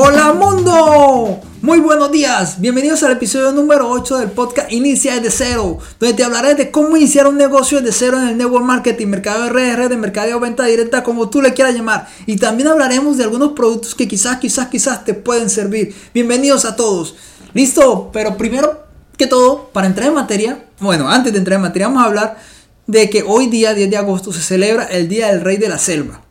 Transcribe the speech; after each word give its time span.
Hola 0.00 0.32
mundo, 0.32 1.40
muy 1.60 1.80
buenos 1.80 2.12
días, 2.12 2.60
bienvenidos 2.60 3.02
al 3.02 3.10
episodio 3.10 3.50
número 3.50 3.90
8 3.90 4.18
del 4.18 4.30
podcast 4.30 4.70
Inicia 4.70 5.16
desde 5.16 5.32
cero, 5.32 5.78
donde 5.98 6.14
te 6.14 6.22
hablaré 6.22 6.54
de 6.54 6.70
cómo 6.70 6.96
iniciar 6.96 7.26
un 7.26 7.36
negocio 7.36 7.80
desde 7.80 7.98
cero 7.98 8.18
en 8.22 8.28
el 8.28 8.36
network 8.36 8.64
marketing, 8.64 9.08
mercado 9.08 9.48
RR, 9.48 9.88
de 9.88 9.96
mercado 9.96 10.36
o 10.36 10.38
venta 10.38 10.66
directa, 10.66 11.02
como 11.02 11.30
tú 11.30 11.42
le 11.42 11.52
quieras 11.52 11.74
llamar. 11.74 12.06
Y 12.26 12.36
también 12.36 12.68
hablaremos 12.68 13.16
de 13.16 13.24
algunos 13.24 13.54
productos 13.54 13.96
que 13.96 14.06
quizás, 14.06 14.38
quizás, 14.38 14.68
quizás 14.68 15.04
te 15.04 15.14
pueden 15.14 15.50
servir. 15.50 15.92
Bienvenidos 16.14 16.64
a 16.64 16.76
todos. 16.76 17.16
Listo, 17.52 18.10
pero 18.12 18.36
primero 18.36 18.84
que 19.16 19.26
todo, 19.26 19.68
para 19.72 19.88
entrar 19.88 20.06
en 20.06 20.14
materia, 20.14 20.64
bueno, 20.78 21.08
antes 21.08 21.32
de 21.32 21.40
entrar 21.40 21.56
en 21.56 21.62
materia, 21.62 21.88
vamos 21.88 22.04
a 22.04 22.06
hablar 22.06 22.38
de 22.86 23.10
que 23.10 23.24
hoy 23.26 23.48
día, 23.48 23.74
10 23.74 23.90
de 23.90 23.96
agosto, 23.96 24.32
se 24.32 24.42
celebra 24.42 24.84
el 24.84 25.08
Día 25.08 25.26
del 25.26 25.40
Rey 25.40 25.56
de 25.56 25.68
la 25.68 25.78
Selva. 25.78 26.27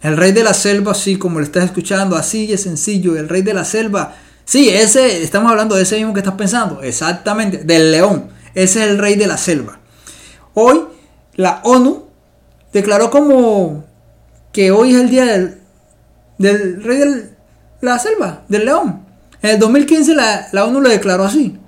El 0.00 0.16
rey 0.16 0.32
de 0.32 0.44
la 0.44 0.54
selva, 0.54 0.94
sí, 0.94 1.16
como 1.16 1.40
lo 1.40 1.44
estás 1.44 1.64
escuchando, 1.64 2.16
así 2.16 2.52
es 2.52 2.62
sencillo, 2.62 3.16
el 3.16 3.28
rey 3.28 3.42
de 3.42 3.54
la 3.54 3.64
selva. 3.64 4.14
Sí, 4.44 4.68
ese, 4.68 5.22
estamos 5.22 5.50
hablando 5.50 5.74
de 5.74 5.82
ese 5.82 5.96
mismo 5.96 6.14
que 6.14 6.20
estás 6.20 6.34
pensando, 6.34 6.82
exactamente, 6.82 7.58
del 7.58 7.90
león. 7.90 8.28
Ese 8.54 8.84
es 8.84 8.90
el 8.90 8.98
rey 8.98 9.16
de 9.16 9.26
la 9.26 9.36
selva. 9.36 9.80
Hoy 10.54 10.82
la 11.34 11.60
ONU 11.64 12.06
declaró 12.72 13.10
como 13.10 13.84
que 14.52 14.70
hoy 14.70 14.94
es 14.94 15.00
el 15.00 15.10
día 15.10 15.24
del, 15.24 15.58
del 16.38 16.82
rey 16.82 16.98
de 16.98 17.30
la 17.80 17.98
selva, 17.98 18.44
del 18.48 18.64
león. 18.64 19.04
En 19.42 19.50
el 19.50 19.58
2015 19.58 20.14
la, 20.14 20.48
la 20.52 20.64
ONU 20.64 20.80
lo 20.80 20.88
declaró 20.88 21.24
así 21.24 21.58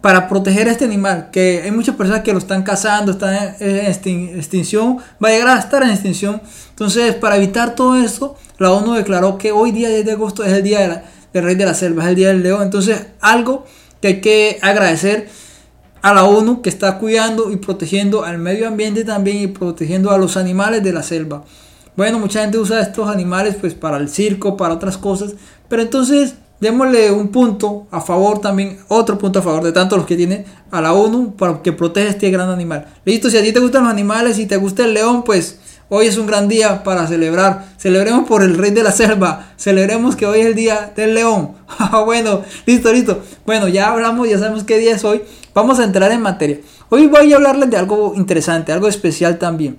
para 0.00 0.28
proteger 0.28 0.68
a 0.68 0.72
este 0.72 0.84
animal, 0.86 1.28
que 1.30 1.62
hay 1.62 1.70
muchas 1.70 1.94
personas 1.94 2.22
que 2.22 2.32
lo 2.32 2.38
están 2.38 2.62
cazando, 2.62 3.12
están 3.12 3.56
en 3.60 4.36
extinción, 4.36 4.98
va 5.22 5.28
a 5.28 5.32
llegar 5.32 5.48
a 5.48 5.58
estar 5.60 5.82
en 5.82 5.90
extinción. 5.90 6.40
Entonces, 6.70 7.14
para 7.14 7.36
evitar 7.36 7.74
todo 7.74 7.96
esto, 7.96 8.36
la 8.58 8.72
ONU 8.72 8.94
declaró 8.94 9.36
que 9.36 9.52
hoy 9.52 9.72
día 9.72 9.88
10 9.88 10.06
de 10.06 10.12
agosto 10.12 10.42
es 10.42 10.52
el 10.52 10.62
día 10.62 11.04
del 11.32 11.44
rey 11.44 11.54
de 11.54 11.66
la 11.66 11.74
selva, 11.74 12.04
es 12.04 12.08
el 12.10 12.14
día 12.14 12.28
del 12.28 12.42
león. 12.42 12.62
Entonces, 12.62 13.08
algo 13.20 13.66
que 14.00 14.08
hay 14.08 14.20
que 14.22 14.58
agradecer 14.62 15.28
a 16.00 16.14
la 16.14 16.24
ONU 16.24 16.62
que 16.62 16.70
está 16.70 16.96
cuidando 16.96 17.50
y 17.50 17.56
protegiendo 17.56 18.24
al 18.24 18.38
medio 18.38 18.68
ambiente 18.68 19.04
también 19.04 19.36
y 19.36 19.46
protegiendo 19.48 20.10
a 20.10 20.16
los 20.16 20.38
animales 20.38 20.82
de 20.82 20.94
la 20.94 21.02
selva. 21.02 21.44
Bueno, 21.94 22.18
mucha 22.18 22.40
gente 22.40 22.56
usa 22.56 22.80
estos 22.80 23.10
animales 23.10 23.56
pues 23.60 23.74
para 23.74 23.98
el 23.98 24.08
circo, 24.08 24.56
para 24.56 24.72
otras 24.72 24.96
cosas, 24.96 25.34
pero 25.68 25.82
entonces 25.82 26.36
démosle 26.60 27.10
un 27.10 27.28
punto 27.28 27.86
a 27.90 28.00
favor 28.00 28.40
también, 28.40 28.78
otro 28.88 29.18
punto 29.18 29.38
a 29.38 29.42
favor 29.42 29.62
de 29.64 29.72
tanto 29.72 29.96
los 29.96 30.06
que 30.06 30.16
tiene 30.16 30.44
a 30.70 30.80
la 30.80 30.92
ONU 30.92 31.34
para 31.36 31.62
que 31.62 31.72
protege 31.72 32.08
este 32.08 32.30
gran 32.30 32.50
animal. 32.50 32.86
Listo, 33.04 33.30
si 33.30 33.38
a 33.38 33.42
ti 33.42 33.52
te 33.52 33.60
gustan 33.60 33.84
los 33.84 33.92
animales, 33.92 34.36
si 34.36 34.46
te 34.46 34.56
gusta 34.56 34.84
el 34.84 34.94
león, 34.94 35.24
pues 35.24 35.58
hoy 35.88 36.06
es 36.06 36.18
un 36.18 36.26
gran 36.26 36.48
día 36.48 36.84
para 36.84 37.06
celebrar. 37.06 37.66
Celebremos 37.78 38.28
por 38.28 38.42
el 38.42 38.56
rey 38.56 38.70
de 38.70 38.82
la 38.82 38.92
selva, 38.92 39.52
celebremos 39.56 40.16
que 40.16 40.26
hoy 40.26 40.40
es 40.40 40.46
el 40.46 40.54
día 40.54 40.92
del 40.94 41.14
león. 41.14 41.52
Ah, 41.82 42.02
bueno, 42.04 42.42
listo, 42.66 42.92
listo. 42.92 43.22
Bueno, 43.46 43.66
ya 43.66 43.88
hablamos, 43.88 44.28
ya 44.28 44.38
sabemos 44.38 44.64
qué 44.64 44.78
día 44.78 44.94
es 44.94 45.04
hoy. 45.04 45.22
Vamos 45.54 45.80
a 45.80 45.84
entrar 45.84 46.12
en 46.12 46.20
materia. 46.20 46.58
Hoy 46.88 47.06
voy 47.06 47.32
a 47.32 47.36
hablarles 47.36 47.70
de 47.70 47.76
algo 47.76 48.12
interesante, 48.16 48.70
algo 48.70 48.86
especial 48.86 49.38
también. 49.38 49.78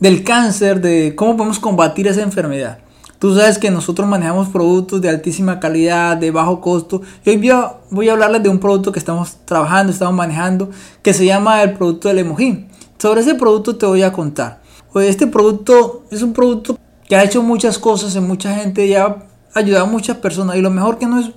Del 0.00 0.24
cáncer, 0.24 0.80
de 0.80 1.14
cómo 1.14 1.36
podemos 1.36 1.58
combatir 1.58 2.08
esa 2.08 2.22
enfermedad. 2.22 2.83
Tú 3.24 3.34
sabes 3.34 3.56
que 3.56 3.70
nosotros 3.70 4.06
manejamos 4.06 4.48
productos 4.48 5.00
de 5.00 5.08
altísima 5.08 5.58
calidad, 5.58 6.14
de 6.14 6.30
bajo 6.30 6.60
costo. 6.60 7.00
Y 7.24 7.30
hoy 7.30 7.50
voy 7.88 8.10
a, 8.10 8.12
hablarles 8.12 8.42
de 8.42 8.50
un 8.50 8.58
producto 8.58 8.92
que 8.92 8.98
estamos 8.98 9.38
trabajando, 9.46 9.90
estamos 9.90 10.14
manejando, 10.14 10.68
que 11.00 11.14
se 11.14 11.24
llama 11.24 11.62
el 11.62 11.72
producto 11.72 12.08
del 12.08 12.18
emojín. 12.18 12.68
Sobre 12.98 13.22
ese 13.22 13.34
producto 13.34 13.76
te 13.76 13.86
voy 13.86 14.02
a 14.02 14.12
contar. 14.12 14.60
Este 14.96 15.26
producto 15.26 16.04
es 16.10 16.20
un 16.20 16.34
producto 16.34 16.78
que 17.08 17.16
ha 17.16 17.24
hecho 17.24 17.42
muchas 17.42 17.78
cosas 17.78 18.14
en 18.14 18.28
mucha 18.28 18.54
gente, 18.56 18.86
ya 18.86 19.06
ha 19.54 19.58
ayudado 19.58 19.86
a 19.86 19.88
muchas 19.88 20.18
personas. 20.18 20.56
Y 20.56 20.60
lo 20.60 20.68
mejor 20.68 20.98
que 20.98 21.06
no 21.06 21.18
es 21.18 21.30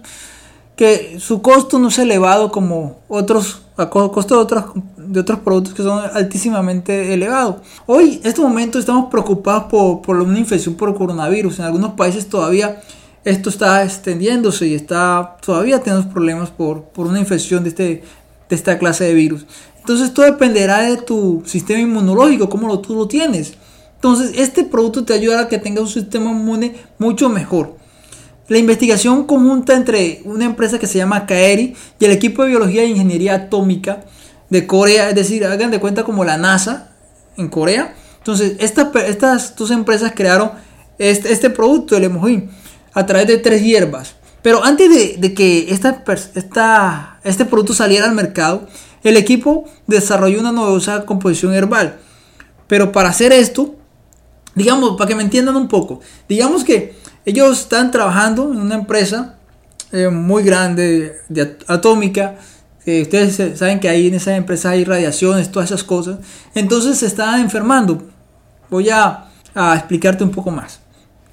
que 0.76 1.22
su 1.22 1.42
costo 1.42 1.80
no 1.80 1.88
es 1.88 1.98
elevado 2.00 2.52
como 2.52 3.00
otros, 3.08 3.62
a 3.78 3.90
costo 3.90 4.36
de 4.36 4.42
otros, 4.42 4.66
de 5.08 5.20
otros 5.20 5.40
productos 5.40 5.74
que 5.74 5.84
son 5.84 6.04
altísimamente 6.14 7.14
elevados. 7.14 7.58
Hoy, 7.86 8.20
en 8.22 8.28
este 8.28 8.42
momento, 8.42 8.80
estamos 8.80 9.10
preocupados 9.10 9.64
por, 9.66 10.02
por 10.02 10.18
una 10.18 10.40
infección 10.40 10.76
por 10.76 10.94
coronavirus. 10.96 11.60
En 11.60 11.66
algunos 11.66 11.94
países 11.94 12.28
todavía 12.28 12.82
esto 13.24 13.50
está 13.50 13.84
extendiéndose 13.84 14.68
y 14.68 14.74
está 14.74 15.38
todavía 15.42 15.82
tenemos 15.82 16.06
problemas 16.06 16.50
por, 16.50 16.84
por 16.84 17.08
una 17.08 17.20
infección 17.20 17.64
de, 17.64 17.70
este, 17.70 17.84
de 17.84 18.56
esta 18.56 18.80
clase 18.80 19.04
de 19.04 19.14
virus. 19.14 19.46
Entonces, 19.80 20.14
todo 20.14 20.26
dependerá 20.26 20.82
de 20.82 20.98
tu 20.98 21.44
sistema 21.46 21.80
inmunológico, 21.80 22.50
cómo 22.50 22.68
lo, 22.68 22.80
tú 22.80 22.96
lo 22.96 23.08
tienes. 23.08 23.54
Entonces, 23.96 24.32
este 24.36 24.64
producto 24.64 25.04
te 25.04 25.14
ayudará 25.14 25.44
a 25.44 25.48
que 25.48 25.58
tengas 25.58 25.84
un 25.84 25.90
sistema 25.90 26.32
inmune 26.32 26.76
mucho 27.00 27.30
mejor. 27.30 27.76
La 28.48 28.60
investigación 28.60 29.26
conjunta 29.26 29.76
entre 29.76 30.22
una 30.24 30.46
empresa 30.46 30.80
que 30.80 30.88
se 30.88 30.98
llama 30.98 31.26
Kaeri 31.26 31.74
y 32.00 32.06
el 32.06 32.12
equipo 32.12 32.44
de 32.44 32.50
biología 32.50 32.84
e 32.84 32.88
ingeniería 32.88 33.36
atómica 33.36 34.06
de 34.50 34.68
Corea, 34.68 35.10
es 35.10 35.16
decir, 35.16 35.46
hagan 35.46 35.72
de 35.72 35.80
cuenta 35.80 36.04
como 36.04 36.24
la 36.24 36.38
NASA 36.38 36.92
en 37.38 37.50
Corea. 37.50 37.96
Entonces, 38.18 38.54
estas, 38.60 38.88
estas 39.08 39.56
dos 39.56 39.72
empresas 39.72 40.14
crearon 40.16 40.52
este, 40.98 41.32
este 41.32 41.50
producto, 41.50 41.96
el 41.96 42.06
emojín, 42.06 42.50
a 42.94 43.06
través 43.06 43.28
de 43.28 43.38
tres 43.38 43.62
hierbas. 43.62 44.16
Pero 44.42 44.64
antes 44.64 45.20
de, 45.20 45.34
que 45.34 45.72
esta, 45.72 46.04
esta, 46.36 47.20
este 47.24 47.46
producto 47.46 47.74
saliera 47.74 48.06
al 48.06 48.16
mercado, 48.16 48.68
el 49.04 49.18
equipo 49.18 49.66
desarrolló 49.88 50.40
una 50.40 50.52
novedosa 50.52 51.06
composición 51.06 51.54
herbal. 51.54 52.00
Pero 52.68 52.92
para 52.92 53.10
hacer 53.10 53.34
esto, 53.34 53.76
digamos, 54.56 54.98
para 54.98 55.08
que 55.08 55.16
me 55.16 55.24
entiendan 55.24 55.56
un 55.56 55.68
poco, 55.68 56.02
digamos 56.28 56.64
que 56.64 56.96
ellos 57.26 57.60
están 57.60 57.92
trabajando 57.92 58.52
en 58.52 58.60
una 58.60 58.76
empresa 58.76 59.38
eh, 59.92 60.10
muy 60.10 60.44
grande, 60.44 61.18
de 61.30 61.58
atómica. 61.68 62.36
Ustedes 63.02 63.58
saben 63.58 63.80
que 63.80 63.90
ahí 63.90 64.08
en 64.08 64.16
esa 64.16 64.36
empresa 64.36 64.72
hay 64.72 64.84
radiaciones, 64.84 65.52
todas 65.52 65.70
esas 65.70 65.84
cosas. 65.84 66.20
Entonces 66.56 66.98
se 66.98 67.06
están 67.06 67.42
enfermando. 67.42 68.04
Voy 68.70 68.90
a, 68.90 69.26
explicarte 69.76 70.24
un 70.24 70.32
poco 70.32 70.52
más. 70.52 70.80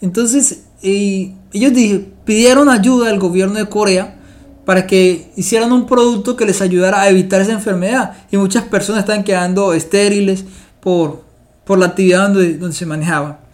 Entonces 0.01 0.65
ellos 0.83 1.73
pidieron 2.25 2.69
ayuda 2.69 3.11
al 3.11 3.19
gobierno 3.19 3.55
de 3.55 3.69
Corea 3.69 4.17
para 4.65 4.87
que 4.87 5.31
hicieran 5.37 5.73
un 5.73 5.87
producto 5.87 6.37
que 6.37 6.47
les 6.47 6.63
ayudara 6.63 7.03
a 7.03 7.09
evitar 7.09 7.41
esa 7.41 7.53
enfermedad. 7.53 8.17
Y 8.31 8.37
muchas 8.37 8.65
personas 8.65 9.01
están 9.01 9.25
quedando 9.25 9.75
estériles 9.75 10.45
por, 10.81 11.23
por 11.65 11.79
la 11.79 11.87
actividad 11.87 12.29
donde, 12.29 12.57
donde 12.57 12.75
se 12.75 12.87
manejaba. 12.87 13.45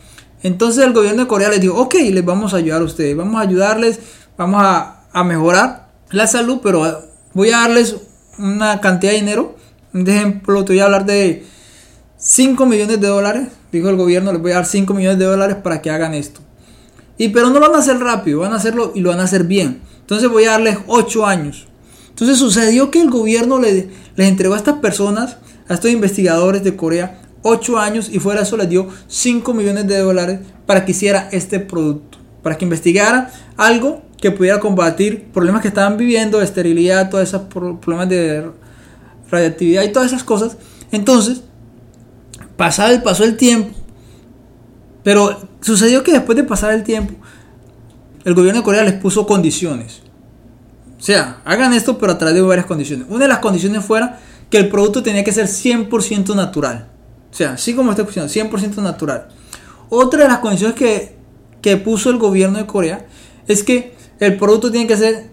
Entonces 0.43 0.85
el 0.85 0.93
gobierno 0.93 1.23
de 1.23 1.29
Corea 1.29 1.51
les 1.51 1.61
dijo, 1.61 1.75
ok, 1.79 1.95
les 2.13 2.25
vamos 2.25 2.55
a 2.55 2.59
ayudar 2.59 2.81
a 2.81 2.85
ustedes, 2.85 3.17
vamos 3.17 3.37
a 3.37 3.41
ayudarles, 3.41 4.01
vamos 4.37 4.63
a, 4.65 4.97
mejorar 5.25 5.89
la 6.11 6.27
salud, 6.27 6.61
pero 6.63 7.10
voy 7.35 7.51
a 7.51 7.59
darles 7.59 7.97
una 8.39 8.81
cantidad 8.81 9.13
de 9.13 9.19
dinero. 9.19 9.57
Un 9.93 10.09
ejemplo, 10.09 10.65
te 10.65 10.73
voy 10.73 10.81
a 10.81 10.85
hablar 10.85 11.07
de 11.07 11.45
5 12.17 12.67
millones 12.67 13.01
de 13.01 13.07
dólares. 13.07 13.49
Dijo 13.73 13.89
el 13.89 13.97
gobierno, 13.97 14.33
les 14.33 14.43
voy 14.43 14.53
a 14.53 14.57
dar 14.57 14.67
5 14.67 14.93
millones 14.95 15.19
de 15.19 15.25
dólares 15.25 15.57
para 15.63 15.81
que 15.83 15.91
hagan 15.91 16.15
esto. 16.15 16.41
Y 17.19 17.29
pero 17.29 17.51
no 17.51 17.61
lo 17.61 17.61
van 17.61 17.75
a 17.75 17.79
hacer 17.79 17.99
rápido, 17.99 18.41
van 18.41 18.53
a 18.53 18.57
hacerlo 18.57 18.93
y 18.95 19.01
lo 19.01 19.11
van 19.11 19.21
a 19.21 19.25
hacer 19.25 19.45
bien. 19.45 19.81
Entonces 20.01 20.29
voy 20.29 20.45
a 20.45 20.53
darles 20.53 20.79
8 20.87 21.27
años. 21.27 21.69
Entonces 22.09 22.39
sucedió 22.39 22.91
que 22.91 23.01
el 23.01 23.11
gobierno 23.11 23.59
les, 23.59 23.87
les 24.17 24.29
entregó 24.29 24.55
a 24.55 24.59
estas 24.59 24.79
personas, 24.79 25.37
a 25.69 25.75
estos 25.75 25.91
investigadores 25.91 26.65
de 26.65 26.77
Corea, 26.77 27.21
8 27.43 27.79
años 27.79 28.09
y 28.13 28.19
fuera 28.19 28.43
eso 28.43 28.57
les 28.57 28.69
dio 28.69 28.89
5 29.09 29.55
millones 29.55 29.87
de 29.87 29.99
dólares 29.99 30.41
para 30.67 30.85
que 30.85 30.93
hiciera 30.93 31.29
este 31.33 31.61
producto, 31.61 32.19
para 32.43 32.59
que 32.59 32.65
investigara 32.65 33.31
algo 33.57 34.03
que 34.21 34.31
pudiera 34.31 34.61
combatir 34.61 35.25
problemas 35.33 35.63
que 35.63 35.69
estaban 35.69 35.97
viviendo, 35.97 36.43
esterilidad, 36.43 37.09
todos 37.09 37.25
esos 37.25 37.43
problemas 37.43 38.09
de 38.09 38.51
radiactividad 39.31 39.83
y 39.83 39.93
todas 39.93 40.09
esas 40.09 40.25
cosas. 40.25 40.57
Entonces, 40.93 41.43
pasado 42.57 42.93
el, 42.93 43.03
pasó 43.03 43.25
el 43.25 43.37
tiempo, 43.37 43.75
pero 45.03 45.49
sucedió 45.63 46.03
que 46.03 46.13
después 46.13 46.37
de 46.37 46.45
pasar 46.45 46.73
el 46.73 46.83
tiempo, 46.83 47.15
el 48.25 48.35
gobierno 48.35 48.61
de 48.61 48.65
Corea 48.65 48.83
les 48.83 48.95
puso 48.95 49.27
condiciones. 49.27 50.03
O 50.99 51.03
sea, 51.03 51.41
hagan 51.47 51.73
esto 51.73 51.97
pero 51.97 52.13
a 52.13 52.19
través 52.19 52.35
de 52.35 52.43
varias 52.43 52.67
condiciones. 52.67 53.07
Una 53.09 53.21
de 53.21 53.29
las 53.29 53.39
condiciones 53.39 53.83
fuera 53.83 54.21
que 54.51 54.59
el 54.59 54.69
producto 54.69 55.03
tenía 55.03 55.25
que 55.25 55.33
ser 55.33 55.47
100% 55.47 56.35
natural. 56.35 56.89
O 57.33 57.35
sea, 57.35 57.53
así 57.53 57.75
como 57.75 57.91
está 57.91 58.03
escuchando, 58.03 58.31
100% 58.31 58.83
natural. 58.83 59.29
Otra 59.89 60.25
de 60.25 60.29
las 60.29 60.39
condiciones 60.41 60.77
que, 60.77 61.17
que 61.63 61.79
puso 61.79 62.11
el 62.11 62.19
gobierno 62.19 62.59
de 62.59 62.67
Corea 62.67 63.07
es 63.47 63.63
que 63.63 63.95
el 64.21 64.37
producto 64.37 64.71
tiene 64.71 64.87
que 64.87 64.97
ser 64.97 65.31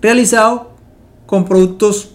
realizado 0.00 0.70
con 1.26 1.44
productos 1.44 2.12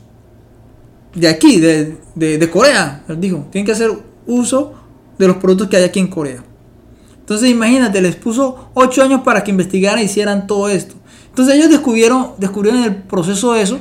de 1.14 1.28
aquí, 1.28 1.60
de, 1.60 1.98
de, 2.16 2.50
Corea, 2.50 3.04
les 3.08 3.20
digo. 3.20 3.48
Tienen 3.52 3.66
que 3.66 3.72
hacer 3.72 3.92
uso 4.26 4.74
de 5.18 5.28
los 5.28 5.38
productos 5.38 5.70
que 5.70 5.78
hay 5.78 5.84
aquí 5.84 6.00
en 6.00 6.08
Corea. 6.08 6.44
Entonces 7.20 7.50
imagínate, 7.50 8.02
les 8.02 8.16
puso 8.16 8.70
8 8.74 9.04
años 9.04 9.22
para 9.22 9.44
que 9.44 9.52
investigaran 9.52 10.00
e 10.00 10.04
hicieran 10.04 10.48
todo 10.48 10.70
esto. 10.70 10.96
Entonces 11.30 11.56
ellos 11.56 11.70
descubrieron, 11.70 12.32
descubrieron 12.38 12.82
en 12.82 12.86
el 12.86 12.96
proceso 13.04 13.54
de 13.54 13.62
eso 13.62 13.80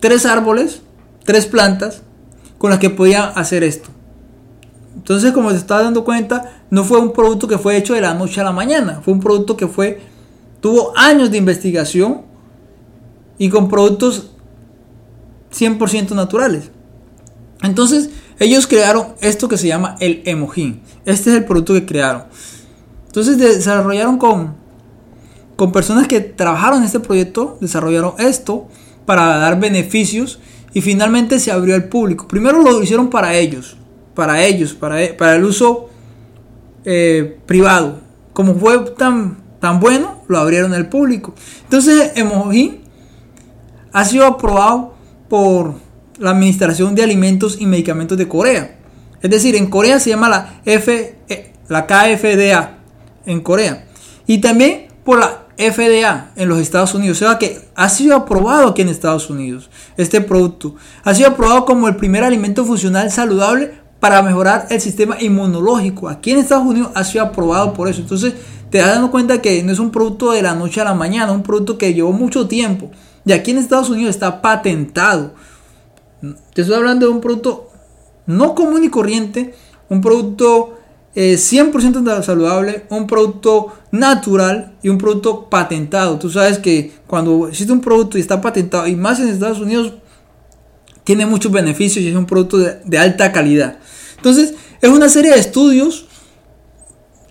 tres 0.00 0.26
árboles, 0.26 0.82
tres 1.24 1.46
plantas 1.46 2.02
con 2.58 2.70
las 2.70 2.78
que 2.78 2.90
podía 2.90 3.26
hacer 3.28 3.64
esto. 3.64 3.88
Entonces, 4.96 5.32
como 5.32 5.50
se 5.50 5.56
está 5.56 5.82
dando 5.82 6.04
cuenta, 6.04 6.64
no 6.70 6.82
fue 6.82 6.98
un 6.98 7.12
producto 7.12 7.46
que 7.46 7.58
fue 7.58 7.76
hecho 7.76 7.94
de 7.94 8.00
la 8.00 8.14
noche 8.14 8.40
a 8.40 8.44
la 8.44 8.52
mañana. 8.52 9.00
Fue 9.04 9.14
un 9.14 9.20
producto 9.20 9.56
que 9.56 9.68
fue 9.68 10.00
tuvo 10.60 10.92
años 10.96 11.30
de 11.30 11.38
investigación 11.38 12.22
y 13.38 13.48
con 13.50 13.68
productos 13.68 14.30
100% 15.52 16.14
naturales. 16.14 16.70
Entonces, 17.62 18.10
ellos 18.38 18.66
crearon 18.66 19.14
esto 19.20 19.48
que 19.48 19.56
se 19.56 19.68
llama 19.68 19.96
el 20.00 20.22
Emojin. 20.24 20.80
Este 21.04 21.30
es 21.30 21.36
el 21.36 21.44
producto 21.44 21.74
que 21.74 21.86
crearon. 21.86 22.24
Entonces, 23.06 23.38
desarrollaron 23.38 24.18
con, 24.18 24.56
con 25.56 25.72
personas 25.72 26.08
que 26.08 26.20
trabajaron 26.20 26.80
en 26.80 26.84
este 26.86 27.00
proyecto, 27.00 27.58
desarrollaron 27.60 28.14
esto 28.18 28.66
para 29.04 29.38
dar 29.38 29.60
beneficios 29.60 30.40
y 30.74 30.80
finalmente 30.80 31.38
se 31.38 31.52
abrió 31.52 31.74
al 31.74 31.84
público. 31.84 32.26
Primero 32.28 32.60
lo 32.62 32.82
hicieron 32.82 33.08
para 33.08 33.34
ellos, 33.34 33.76
para 34.16 34.42
ellos, 34.42 34.74
para, 34.74 34.96
para 35.16 35.36
el 35.36 35.44
uso 35.44 35.88
eh, 36.84 37.38
privado. 37.46 38.00
Como 38.32 38.56
fue 38.56 38.78
tan, 38.96 39.38
bueno, 39.78 40.22
lo 40.26 40.38
abrieron 40.38 40.74
al 40.74 40.88
público. 40.88 41.34
Entonces, 41.62 42.12
Emojin 42.16 42.80
ha 43.92 44.04
sido 44.04 44.26
aprobado 44.26 44.94
por 45.28 45.74
la 46.18 46.30
Administración 46.30 46.96
de 46.96 47.04
Alimentos 47.04 47.58
y 47.60 47.66
Medicamentos 47.66 48.18
de 48.18 48.26
Corea. 48.26 48.78
Es 49.22 49.30
decir, 49.30 49.54
en 49.54 49.68
Corea 49.68 50.00
se 50.00 50.10
llama 50.10 50.28
la, 50.28 50.60
F, 50.64 51.18
eh, 51.28 51.52
la 51.68 51.86
KFDA, 51.86 52.78
en 53.26 53.40
Corea. 53.40 53.86
Y 54.26 54.38
también 54.38 54.88
por 55.04 55.20
la 55.20 55.46
FDA 55.56 56.32
en 56.36 56.48
los 56.48 56.58
Estados 56.58 56.94
Unidos. 56.94 57.22
O 57.22 57.26
sea 57.26 57.38
que 57.38 57.60
ha 57.74 57.88
sido 57.88 58.16
aprobado 58.16 58.68
aquí 58.68 58.82
en 58.82 58.88
Estados 58.88 59.30
Unidos 59.30 59.70
este 59.96 60.20
producto. 60.20 60.74
Ha 61.04 61.14
sido 61.14 61.30
aprobado 61.30 61.64
como 61.64 61.88
el 61.88 61.96
primer 61.96 62.24
alimento 62.24 62.64
funcional 62.64 63.10
saludable 63.10 63.85
para 64.06 64.22
mejorar 64.22 64.68
el 64.70 64.80
sistema 64.80 65.20
inmunológico. 65.20 66.08
Aquí 66.08 66.30
en 66.30 66.38
Estados 66.38 66.64
Unidos 66.64 66.92
ha 66.94 67.02
sido 67.02 67.24
aprobado 67.24 67.72
por 67.72 67.88
eso. 67.88 68.02
Entonces 68.02 68.34
te 68.70 68.78
das 68.78 68.90
dando 68.90 69.10
cuenta 69.10 69.42
que 69.42 69.60
no 69.64 69.72
es 69.72 69.80
un 69.80 69.90
producto 69.90 70.30
de 70.30 70.42
la 70.42 70.54
noche 70.54 70.80
a 70.80 70.84
la 70.84 70.94
mañana, 70.94 71.32
un 71.32 71.42
producto 71.42 71.76
que 71.76 71.92
llevó 71.92 72.12
mucho 72.12 72.46
tiempo. 72.46 72.88
Y 73.24 73.32
aquí 73.32 73.50
en 73.50 73.58
Estados 73.58 73.90
Unidos 73.90 74.10
está 74.10 74.40
patentado. 74.40 75.34
Te 76.54 76.62
estoy 76.62 76.76
hablando 76.76 77.06
de 77.06 77.12
un 77.14 77.20
producto 77.20 77.68
no 78.26 78.54
común 78.54 78.84
y 78.84 78.90
corriente, 78.90 79.56
un 79.88 80.00
producto 80.00 80.78
100% 81.16 82.18
eh, 82.18 82.22
saludable, 82.22 82.86
un 82.90 83.08
producto 83.08 83.72
natural 83.90 84.76
y 84.84 84.88
un 84.88 84.98
producto 84.98 85.50
patentado. 85.50 86.16
Tú 86.16 86.30
sabes 86.30 86.60
que 86.60 86.92
cuando 87.08 87.48
existe 87.48 87.72
un 87.72 87.80
producto 87.80 88.18
y 88.18 88.20
está 88.20 88.40
patentado, 88.40 88.86
y 88.86 88.94
más 88.94 89.18
en 89.18 89.30
Estados 89.30 89.58
Unidos, 89.58 89.94
tiene 91.06 91.24
muchos 91.24 91.52
beneficios 91.52 92.04
y 92.04 92.08
es 92.08 92.16
un 92.16 92.26
producto 92.26 92.58
de, 92.58 92.98
alta 92.98 93.30
calidad. 93.30 93.78
Entonces, 94.26 94.56
es 94.80 94.90
una 94.90 95.08
serie 95.08 95.30
de 95.30 95.38
estudios 95.38 96.08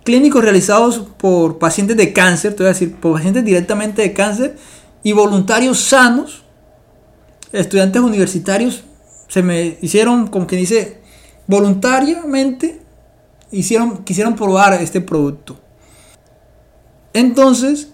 clínicos 0.02 0.42
realizados 0.42 1.00
por 1.18 1.58
pacientes 1.58 1.94
de 1.94 2.14
cáncer, 2.14 2.54
te 2.54 2.62
voy 2.62 2.70
a 2.70 2.72
decir, 2.72 2.96
por 2.96 3.12
pacientes 3.12 3.44
directamente 3.44 4.00
de 4.00 4.14
cáncer 4.14 4.56
y 5.02 5.12
voluntarios 5.12 5.78
sanos, 5.78 6.42
estudiantes 7.52 8.00
universitarios, 8.00 8.82
se 9.28 9.42
me 9.42 9.76
hicieron, 9.82 10.28
como 10.28 10.46
que 10.46 10.56
dice, 10.56 11.02
voluntariamente 11.46 12.80
hicieron, 13.50 14.02
quisieron 14.02 14.34
probar 14.34 14.72
este 14.80 15.02
producto. 15.02 15.60
Entonces, 17.12 17.90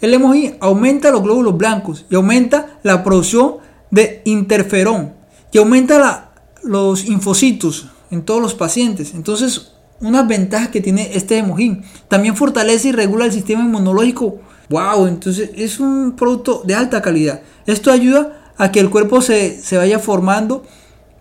el 0.00 0.14
emoji 0.14 0.54
aumenta 0.60 1.10
los 1.10 1.22
glóbulos 1.22 1.58
blancos 1.58 2.06
y 2.08 2.14
aumenta 2.14 2.78
la 2.84 3.04
producción 3.04 3.56
de 3.90 4.22
interferón 4.24 5.12
y 5.52 5.58
aumenta 5.58 6.32
los 6.62 7.04
infocitos 7.04 7.90
en 8.10 8.22
todos 8.22 8.40
los 8.40 8.54
pacientes. 8.54 9.14
Entonces, 9.14 9.72
una 10.00 10.22
ventaja 10.22 10.70
que 10.70 10.80
tiene 10.80 11.10
este 11.14 11.38
emoji 11.38 11.82
también 12.08 12.36
fortalece 12.36 12.88
y 12.88 12.92
regula 12.92 13.26
el 13.26 13.32
sistema 13.32 13.62
inmunológico. 13.62 14.40
Wow, 14.68 15.06
entonces 15.06 15.50
es 15.56 15.80
un 15.80 16.12
producto 16.16 16.62
de 16.64 16.74
alta 16.74 17.02
calidad. 17.02 17.42
Esto 17.66 17.90
ayuda 17.90 18.52
a 18.56 18.70
que 18.72 18.80
el 18.80 18.90
cuerpo 18.90 19.20
se, 19.20 19.60
se 19.62 19.76
vaya 19.76 19.98
formando 19.98 20.64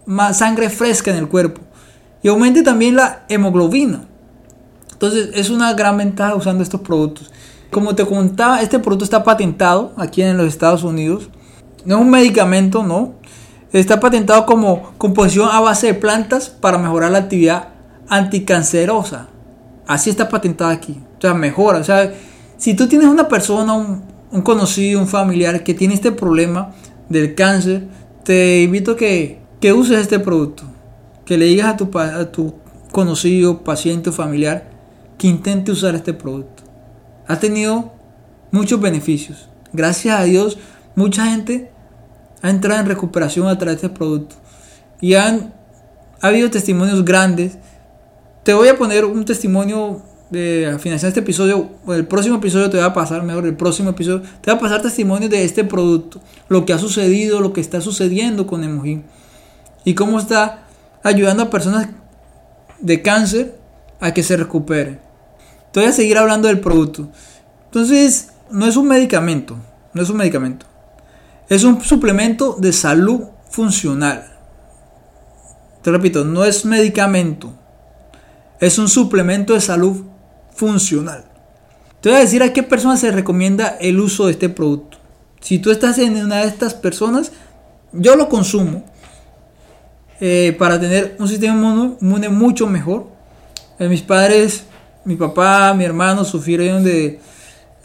más 0.05 0.39
sangre 0.39 0.69
fresca 0.69 1.11
en 1.11 1.17
el 1.17 1.27
cuerpo 1.27 1.61
y 2.21 2.27
aumente 2.27 2.63
también 2.63 2.95
la 2.95 3.25
hemoglobina. 3.29 4.05
Entonces 4.91 5.29
es 5.33 5.49
una 5.49 5.73
gran 5.73 5.97
ventaja 5.97 6.35
usando 6.35 6.63
estos 6.63 6.81
productos. 6.81 7.31
Como 7.71 7.95
te 7.95 8.05
contaba, 8.05 8.61
este 8.61 8.79
producto 8.79 9.05
está 9.05 9.23
patentado 9.23 9.93
aquí 9.95 10.21
en 10.21 10.37
los 10.37 10.47
Estados 10.47 10.83
Unidos. 10.83 11.29
No 11.85 11.95
es 11.95 12.01
un 12.01 12.09
medicamento, 12.09 12.83
no. 12.83 13.13
Está 13.71 13.99
patentado 13.99 14.45
como 14.45 14.93
composición 14.97 15.49
a 15.51 15.59
base 15.59 15.87
de 15.87 15.93
plantas 15.93 16.49
para 16.49 16.77
mejorar 16.77 17.11
la 17.11 17.19
actividad 17.19 17.69
anticancerosa. 18.07 19.27
Así 19.85 20.09
está 20.09 20.29
patentado 20.29 20.71
aquí. 20.71 20.99
O 21.17 21.21
sea, 21.21 21.33
mejora. 21.33 21.79
O 21.79 21.83
sea, 21.83 22.13
si 22.57 22.73
tú 22.73 22.87
tienes 22.87 23.07
una 23.07 23.27
persona, 23.27 23.73
un, 23.73 24.03
un 24.31 24.41
conocido, 24.41 24.99
un 24.99 25.07
familiar 25.07 25.63
que 25.63 25.73
tiene 25.73 25.93
este 25.93 26.11
problema 26.11 26.71
del 27.09 27.35
cáncer, 27.35 27.87
te 28.23 28.63
invito 28.63 28.91
a 28.91 28.95
que, 28.97 29.41
que 29.59 29.73
uses 29.73 29.99
este 29.99 30.19
producto 30.19 30.63
que 31.29 31.37
le 31.37 31.45
digas 31.45 31.67
a 31.67 31.77
tu, 31.77 31.89
a 31.99 32.31
tu 32.31 32.55
conocido, 32.91 33.63
paciente 33.63 34.09
o 34.09 34.13
familiar 34.13 34.71
que 35.19 35.27
intente 35.27 35.71
usar 35.71 35.93
este 35.93 36.13
producto. 36.13 36.63
Ha 37.27 37.39
tenido 37.39 37.93
muchos 38.49 38.81
beneficios. 38.81 39.47
Gracias 39.71 40.19
a 40.19 40.23
Dios, 40.23 40.57
mucha 40.95 41.25
gente 41.27 41.71
ha 42.41 42.49
entrado 42.49 42.79
en 42.81 42.87
recuperación 42.87 43.47
a 43.47 43.57
través 43.57 43.81
de 43.81 43.87
este 43.87 43.97
producto. 43.97 44.35
Y 45.01 45.15
han 45.15 45.53
ha 46.21 46.27
habido 46.27 46.49
testimonios 46.49 47.03
grandes. 47.05 47.57
Te 48.43 48.53
voy 48.53 48.67
a 48.67 48.77
poner 48.77 49.05
un 49.05 49.25
testimonio 49.25 50.01
de 50.29 50.67
al 50.67 50.79
finalizar 50.79 51.07
este 51.07 51.21
episodio, 51.21 51.69
el 51.87 52.05
próximo 52.05 52.35
episodio 52.35 52.69
te 52.69 52.77
va 52.77 52.85
a 52.85 52.93
pasar, 52.93 53.23
mejor, 53.23 53.47
el 53.47 53.55
próximo 53.55 53.89
episodio 53.91 54.21
te 54.41 54.51
va 54.51 54.57
a 54.57 54.59
pasar 54.59 54.81
testimonio 54.81 55.27
de 55.27 55.43
este 55.43 55.63
producto, 55.63 56.21
lo 56.49 56.65
que 56.65 56.73
ha 56.73 56.77
sucedido, 56.77 57.41
lo 57.41 57.51
que 57.51 57.61
está 57.61 57.81
sucediendo 57.81 58.45
con 58.45 58.63
Emojin 58.63 59.05
y 59.83 59.95
cómo 59.95 60.19
está 60.19 60.67
ayudando 61.01 61.43
a 61.43 61.49
personas 61.49 61.89
de 62.79 63.01
cáncer 63.01 63.55
a 63.99 64.13
que 64.13 64.21
se 64.21 64.37
recuperen. 64.37 64.99
Te 65.71 65.79
voy 65.79 65.89
a 65.89 65.93
seguir 65.93 66.17
hablando 66.17 66.47
del 66.47 66.59
producto. 66.59 67.09
Entonces, 67.65 68.29
no 68.51 68.67
es 68.67 68.77
un 68.77 68.87
medicamento, 68.87 69.57
no 69.93 70.01
es 70.01 70.09
un 70.09 70.17
medicamento. 70.17 70.67
Es 71.49 71.63
un 71.63 71.81
suplemento 71.81 72.57
de 72.59 72.71
salud 72.71 73.23
funcional. 73.49 74.23
Te 75.81 75.89
repito, 75.89 76.23
no 76.23 76.45
es 76.45 76.63
medicamento. 76.63 77.51
Es 78.59 78.77
un 78.77 78.87
suplemento 78.87 79.53
de 79.53 79.61
salud 79.61 80.05
funcional. 80.53 81.25
Te 82.01 82.09
voy 82.09 82.19
a 82.19 82.21
decir 82.21 82.43
a 82.43 82.53
qué 82.53 82.61
personas 82.61 82.99
se 82.99 83.11
recomienda 83.11 83.77
el 83.81 83.99
uso 83.99 84.27
de 84.27 84.33
este 84.33 84.49
producto. 84.49 84.99
Si 85.41 85.57
tú 85.57 85.71
estás 85.71 85.97
en 85.97 86.23
una 86.23 86.41
de 86.41 86.47
estas 86.47 86.75
personas, 86.75 87.31
yo 87.93 88.15
lo 88.15 88.29
consumo 88.29 88.85
eh, 90.19 90.55
para 90.59 90.79
tener 90.79 91.15
un 91.17 91.27
sistema 91.27 91.55
inmune 91.99 92.29
mucho 92.29 92.67
mejor. 92.67 93.07
Eh, 93.79 93.89
mis 93.89 94.03
padres, 94.03 94.65
mi 95.03 95.15
papá, 95.15 95.73
mi 95.73 95.83
hermano 95.83 96.23
sufrieron 96.25 96.83
de, 96.83 97.19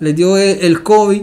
les 0.00 0.14
dio 0.14 0.36
el 0.36 0.82
COVID, 0.82 1.22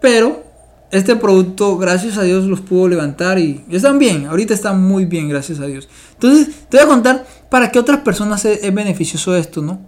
pero 0.00 0.51
este 0.92 1.16
producto, 1.16 1.78
gracias 1.78 2.18
a 2.18 2.22
Dios, 2.22 2.44
los 2.44 2.60
pudo 2.60 2.86
levantar 2.86 3.38
y 3.38 3.64
están 3.70 3.98
bien, 3.98 4.26
ahorita 4.26 4.52
están 4.52 4.86
muy 4.86 5.06
bien, 5.06 5.26
gracias 5.26 5.58
a 5.58 5.66
Dios. 5.66 5.88
Entonces, 6.12 6.68
te 6.68 6.76
voy 6.76 6.84
a 6.84 6.88
contar 6.88 7.26
para 7.48 7.72
qué 7.72 7.78
otras 7.78 8.00
personas 8.00 8.44
es, 8.44 8.74
beneficioso 8.74 9.34
esto, 9.34 9.62
¿no? 9.62 9.80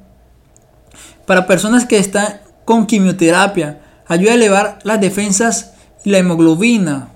Para 1.27 1.47
personas 1.47 1.85
que 1.85 1.99
están 1.99 2.41
con 2.65 2.87
quimioterapia, 2.87 3.83
ayuda 4.09 4.33
a 4.33 4.35
elevar 4.35 4.79
las 4.83 4.99
defensas 4.99 5.75
y 6.05 6.11
la 6.11 6.19
hemoglobina, 6.19 7.11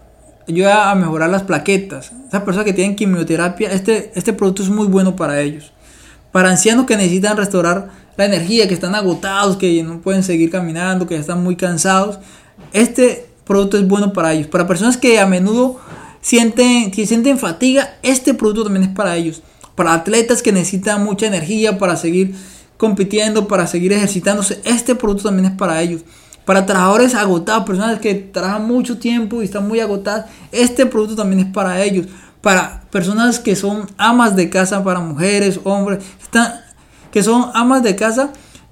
ayuda 0.46 0.90
a 0.90 0.94
mejorar 0.94 1.30
las 1.30 1.44
plaquetas. 1.44 2.12
Esas 2.28 2.42
personas 2.42 2.66
que 2.66 2.74
tienen 2.74 2.94
quimioterapia, 2.94 3.72
este, 3.72 4.12
este 4.14 4.34
producto 4.34 4.62
es 4.62 4.68
muy 4.68 4.86
bueno 4.86 5.16
para 5.16 5.40
ellos. 5.40 5.72
Para 6.30 6.50
ancianos 6.50 6.84
que 6.84 6.98
necesitan 6.98 7.38
restaurar 7.38 7.88
la 8.18 8.26
energía, 8.26 8.68
que 8.68 8.74
están 8.74 8.94
agotados, 8.94 9.56
que 9.56 9.82
no 9.82 10.02
pueden 10.02 10.22
seguir 10.22 10.50
caminando, 10.50 11.06
que 11.06 11.16
están 11.16 11.42
muy 11.42 11.56
cansados, 11.56 12.18
este 12.74 13.27
producto 13.48 13.78
es 13.78 13.88
bueno 13.88 14.12
para 14.12 14.34
ellos. 14.34 14.46
Para 14.46 14.68
personas 14.68 14.96
que 14.96 15.18
a 15.18 15.26
menudo 15.26 15.80
sienten, 16.20 16.92
que 16.92 17.06
sienten 17.06 17.38
fatiga, 17.38 17.96
este 18.02 18.34
producto 18.34 18.64
también 18.64 18.84
es 18.84 18.94
para 18.94 19.16
ellos. 19.16 19.42
Para 19.74 19.94
atletas 19.94 20.42
que 20.42 20.52
necesitan 20.52 21.02
mucha 21.02 21.26
energía 21.26 21.78
para 21.78 21.96
seguir 21.96 22.34
compitiendo, 22.76 23.48
para 23.48 23.66
seguir 23.66 23.92
ejercitándose, 23.92 24.60
este 24.64 24.94
producto 24.94 25.24
también 25.24 25.46
es 25.46 25.56
para 25.56 25.82
ellos. 25.82 26.02
Para 26.44 26.66
trabajadores 26.66 27.14
agotados, 27.14 27.64
personas 27.64 27.98
que 27.98 28.14
trabajan 28.14 28.66
mucho 28.66 28.98
tiempo 28.98 29.42
y 29.42 29.46
están 29.46 29.66
muy 29.66 29.80
agotadas, 29.80 30.26
este 30.52 30.86
producto 30.86 31.16
también 31.16 31.40
es 31.40 31.52
para 31.52 31.82
ellos. 31.82 32.06
Para 32.42 32.82
personas 32.90 33.40
que 33.40 33.56
son 33.56 33.88
amas 33.96 34.36
de 34.36 34.48
casa, 34.48 34.84
para 34.84 35.00
mujeres, 35.00 35.58
hombres, 35.64 36.04
están, 36.22 36.60
que 37.10 37.22
son 37.22 37.50
amas 37.54 37.82
de 37.82 37.96
casa 37.96 38.30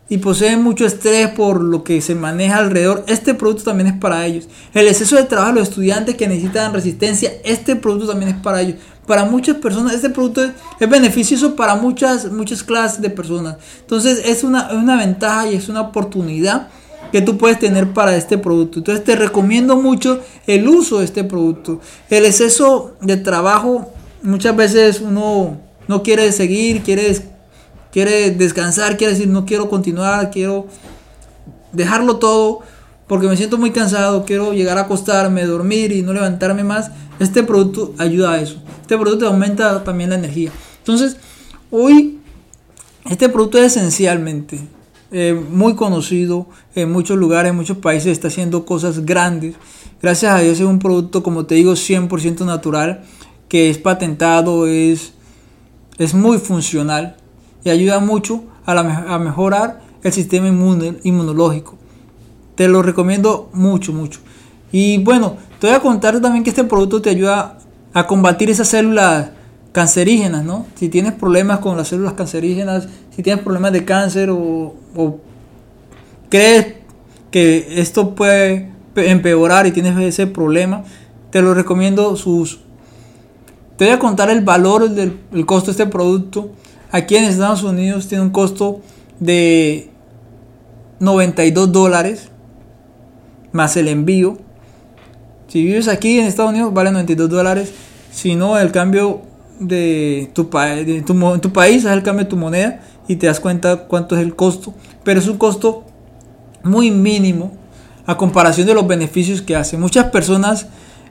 y 0.08 0.18
poseen 0.18 0.62
mucho 0.62 0.86
estrés 0.86 1.28
por 1.30 1.62
lo 1.62 1.82
que 1.82 2.00
se 2.00 2.14
maneja 2.14 2.58
alrededor, 2.58 3.04
este 3.08 3.34
producto 3.34 3.64
también 3.64 3.88
es 3.88 3.98
para 3.98 4.24
ellos. 4.24 4.48
El 4.72 4.86
exceso 4.86 5.16
de 5.16 5.24
trabajo 5.24 5.52
de 5.52 5.60
los 5.60 5.68
estudiantes 5.68 6.14
que 6.14 6.28
necesitan 6.28 6.72
resistencia, 6.72 7.32
este 7.44 7.74
producto 7.74 8.08
también 8.08 8.30
es 8.30 8.40
para 8.40 8.60
ellos. 8.60 8.76
Para 9.06 9.24
muchas 9.24 9.56
personas 9.56 9.94
este 9.94 10.10
producto 10.10 10.44
es, 10.44 10.88
beneficioso 10.88 11.56
para 11.56 11.74
muchas, 11.74 12.30
muchas 12.30 12.62
clases 12.62 13.00
de 13.00 13.10
personas. 13.10 13.56
Entonces 13.80 14.22
es 14.24 14.44
una, 14.44 14.72
una 14.72 14.96
ventaja 14.96 15.50
y 15.50 15.56
es 15.56 15.68
una 15.68 15.80
oportunidad 15.80 16.68
que 17.12 17.22
tú 17.22 17.36
puedes 17.38 17.58
tener 17.58 17.92
para 17.92 18.16
este 18.16 18.38
producto. 18.38 18.78
Entonces 18.78 19.04
te 19.04 19.16
recomiendo 19.16 19.76
mucho 19.76 20.20
el 20.46 20.68
uso 20.68 21.00
de 21.00 21.04
este 21.04 21.24
producto. 21.24 21.80
El 22.10 22.26
exceso 22.26 22.96
de 23.00 23.16
trabajo, 23.16 23.92
muchas 24.22 24.54
veces 24.56 25.00
uno 25.00 25.58
no 25.88 26.02
quiere 26.02 26.30
seguir, 26.32 26.82
quiere 26.82 27.35
quiere 27.96 28.30
descansar, 28.30 28.98
quiere 28.98 29.14
decir 29.14 29.26
no 29.26 29.46
quiero 29.46 29.70
continuar, 29.70 30.30
quiero 30.30 30.66
dejarlo 31.72 32.18
todo 32.18 32.60
porque 33.06 33.26
me 33.26 33.38
siento 33.38 33.56
muy 33.56 33.70
cansado, 33.70 34.26
quiero 34.26 34.52
llegar 34.52 34.76
a 34.76 34.82
acostarme, 34.82 35.46
dormir 35.46 35.92
y 35.92 36.02
no 36.02 36.12
levantarme 36.12 36.62
más. 36.62 36.90
Este 37.18 37.42
producto 37.42 37.94
ayuda 37.96 38.32
a 38.32 38.40
eso. 38.42 38.62
Este 38.82 38.98
producto 38.98 39.26
aumenta 39.26 39.82
también 39.82 40.10
la 40.10 40.16
energía. 40.16 40.52
Entonces, 40.76 41.16
hoy 41.70 42.18
este 43.08 43.30
producto 43.30 43.56
es 43.56 43.74
esencialmente 43.74 44.60
eh, 45.10 45.32
muy 45.32 45.74
conocido 45.74 46.48
en 46.74 46.92
muchos 46.92 47.16
lugares, 47.16 47.48
en 47.48 47.56
muchos 47.56 47.78
países, 47.78 48.12
está 48.12 48.28
haciendo 48.28 48.66
cosas 48.66 49.06
grandes. 49.06 49.54
Gracias 50.02 50.34
a 50.34 50.40
Dios 50.40 50.60
es 50.60 50.66
un 50.66 50.80
producto, 50.80 51.22
como 51.22 51.46
te 51.46 51.54
digo, 51.54 51.72
100% 51.72 52.44
natural, 52.44 53.04
que 53.48 53.70
es 53.70 53.78
patentado, 53.78 54.66
es, 54.66 55.14
es 55.96 56.12
muy 56.12 56.36
funcional 56.36 57.16
y 57.66 57.70
ayuda 57.70 57.98
mucho 57.98 58.44
a, 58.64 59.18
mejorar 59.18 59.80
el 60.04 60.12
sistema 60.12 60.46
inmunológico. 60.46 61.76
Te 62.54 62.68
lo 62.68 62.80
recomiendo 62.80 63.50
mucho, 63.52 63.92
mucho. 63.92 64.20
Y 64.70 64.98
bueno, 64.98 65.36
te 65.58 65.66
voy 65.66 65.74
a 65.74 65.80
contar 65.80 66.20
también 66.20 66.44
que 66.44 66.50
este 66.50 66.62
producto 66.62 67.02
te 67.02 67.10
ayuda 67.10 67.58
a 67.92 68.06
combatir 68.06 68.50
esas 68.50 68.68
células 68.68 69.30
cancerígenas, 69.72 70.44
¿no? 70.44 70.66
Si 70.76 70.88
tienes 70.88 71.12
problemas 71.12 71.58
con 71.58 71.76
las 71.76 71.88
células 71.88 72.12
cancerígenas, 72.12 72.88
si 73.14 73.24
tienes 73.24 73.42
problemas 73.42 73.72
de 73.72 73.84
cáncer 73.84 74.30
o, 74.30 74.74
crees 76.28 76.74
que 77.32 77.80
esto 77.80 78.14
puede 78.14 78.70
empeorar 78.94 79.66
y 79.66 79.72
tienes 79.72 79.98
ese 79.98 80.28
problema, 80.28 80.84
te 81.30 81.42
lo 81.42 81.52
recomiendo 81.52 82.14
sus... 82.14 82.60
Te 83.76 83.86
voy 83.86 83.94
a 83.94 83.98
contar 83.98 84.30
el 84.30 84.42
valor 84.42 84.88
del 84.88 85.18
costo 85.44 85.66
de 85.66 85.72
este 85.72 85.86
producto 85.86 86.52
Aquí 86.90 87.16
en 87.16 87.24
Estados 87.24 87.62
Unidos 87.62 88.08
tiene 88.08 88.22
un 88.24 88.30
costo 88.30 88.80
de 89.18 89.90
92 91.00 91.72
dólares 91.72 92.30
más 93.52 93.76
el 93.76 93.88
envío. 93.88 94.38
Si 95.48 95.64
vives 95.64 95.88
aquí 95.88 96.18
en 96.18 96.26
Estados 96.26 96.52
Unidos 96.52 96.72
vale 96.72 96.90
92 96.90 97.28
dólares. 97.28 97.72
Si 98.12 98.34
no, 98.34 98.58
el 98.58 98.72
cambio 98.72 99.22
de 99.58 100.30
tu, 100.34 100.48
de 100.50 101.02
tu, 101.04 101.38
tu 101.38 101.52
país 101.52 101.84
es 101.84 101.90
el 101.90 102.02
cambio 102.02 102.24
de 102.24 102.30
tu 102.30 102.36
moneda 102.36 102.80
y 103.08 103.16
te 103.16 103.26
das 103.26 103.40
cuenta 103.40 103.86
cuánto 103.86 104.16
es 104.16 104.22
el 104.22 104.36
costo. 104.36 104.74
Pero 105.02 105.20
es 105.20 105.28
un 105.28 105.38
costo 105.38 105.84
muy 106.62 106.90
mínimo 106.90 107.52
a 108.06 108.16
comparación 108.16 108.66
de 108.66 108.74
los 108.74 108.86
beneficios 108.86 109.42
que 109.42 109.56
hace. 109.56 109.76
Muchas 109.76 110.06
personas, 110.06 110.66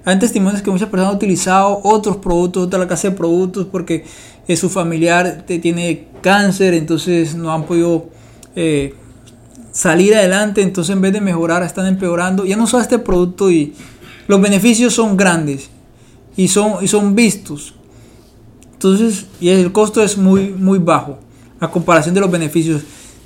hay 0.05 0.17
testimonios 0.19 0.61
que 0.61 0.71
muchas 0.71 0.89
personas 0.89 1.11
han 1.11 1.17
utilizado 1.17 1.81
otros 1.83 2.17
productos, 2.17 2.67
otra 2.67 2.87
clase 2.87 3.09
de 3.09 3.15
productos 3.15 3.67
porque 3.71 4.05
su 4.55 4.69
familiar 4.69 5.45
tiene 5.45 6.07
cáncer, 6.21 6.73
entonces 6.73 7.35
no 7.35 7.51
han 7.51 7.65
podido 7.65 8.09
eh, 8.55 8.93
salir 9.71 10.15
adelante, 10.15 10.61
entonces 10.61 10.95
en 10.95 11.01
vez 11.01 11.13
de 11.13 11.21
mejorar 11.21 11.63
están 11.63 11.87
empeorando. 11.87 12.45
Ya 12.45 12.55
no 12.55 12.63
usa 12.63 12.81
este 12.81 12.99
producto 12.99 13.51
y 13.51 13.73
los 14.27 14.39
beneficios 14.39 14.93
son 14.93 15.17
grandes 15.17 15.69
y 16.37 16.47
son, 16.47 16.83
y 16.83 16.87
son 16.87 17.15
vistos. 17.15 17.73
Entonces, 18.73 19.25
y 19.39 19.49
el 19.49 19.71
costo 19.71 20.03
es 20.03 20.17
muy, 20.17 20.49
muy 20.49 20.79
bajo 20.79 21.19
a 21.59 21.71
comparación 21.71 22.13
de 22.13 22.21
los 22.21 22.29
beneficios. 22.29 22.83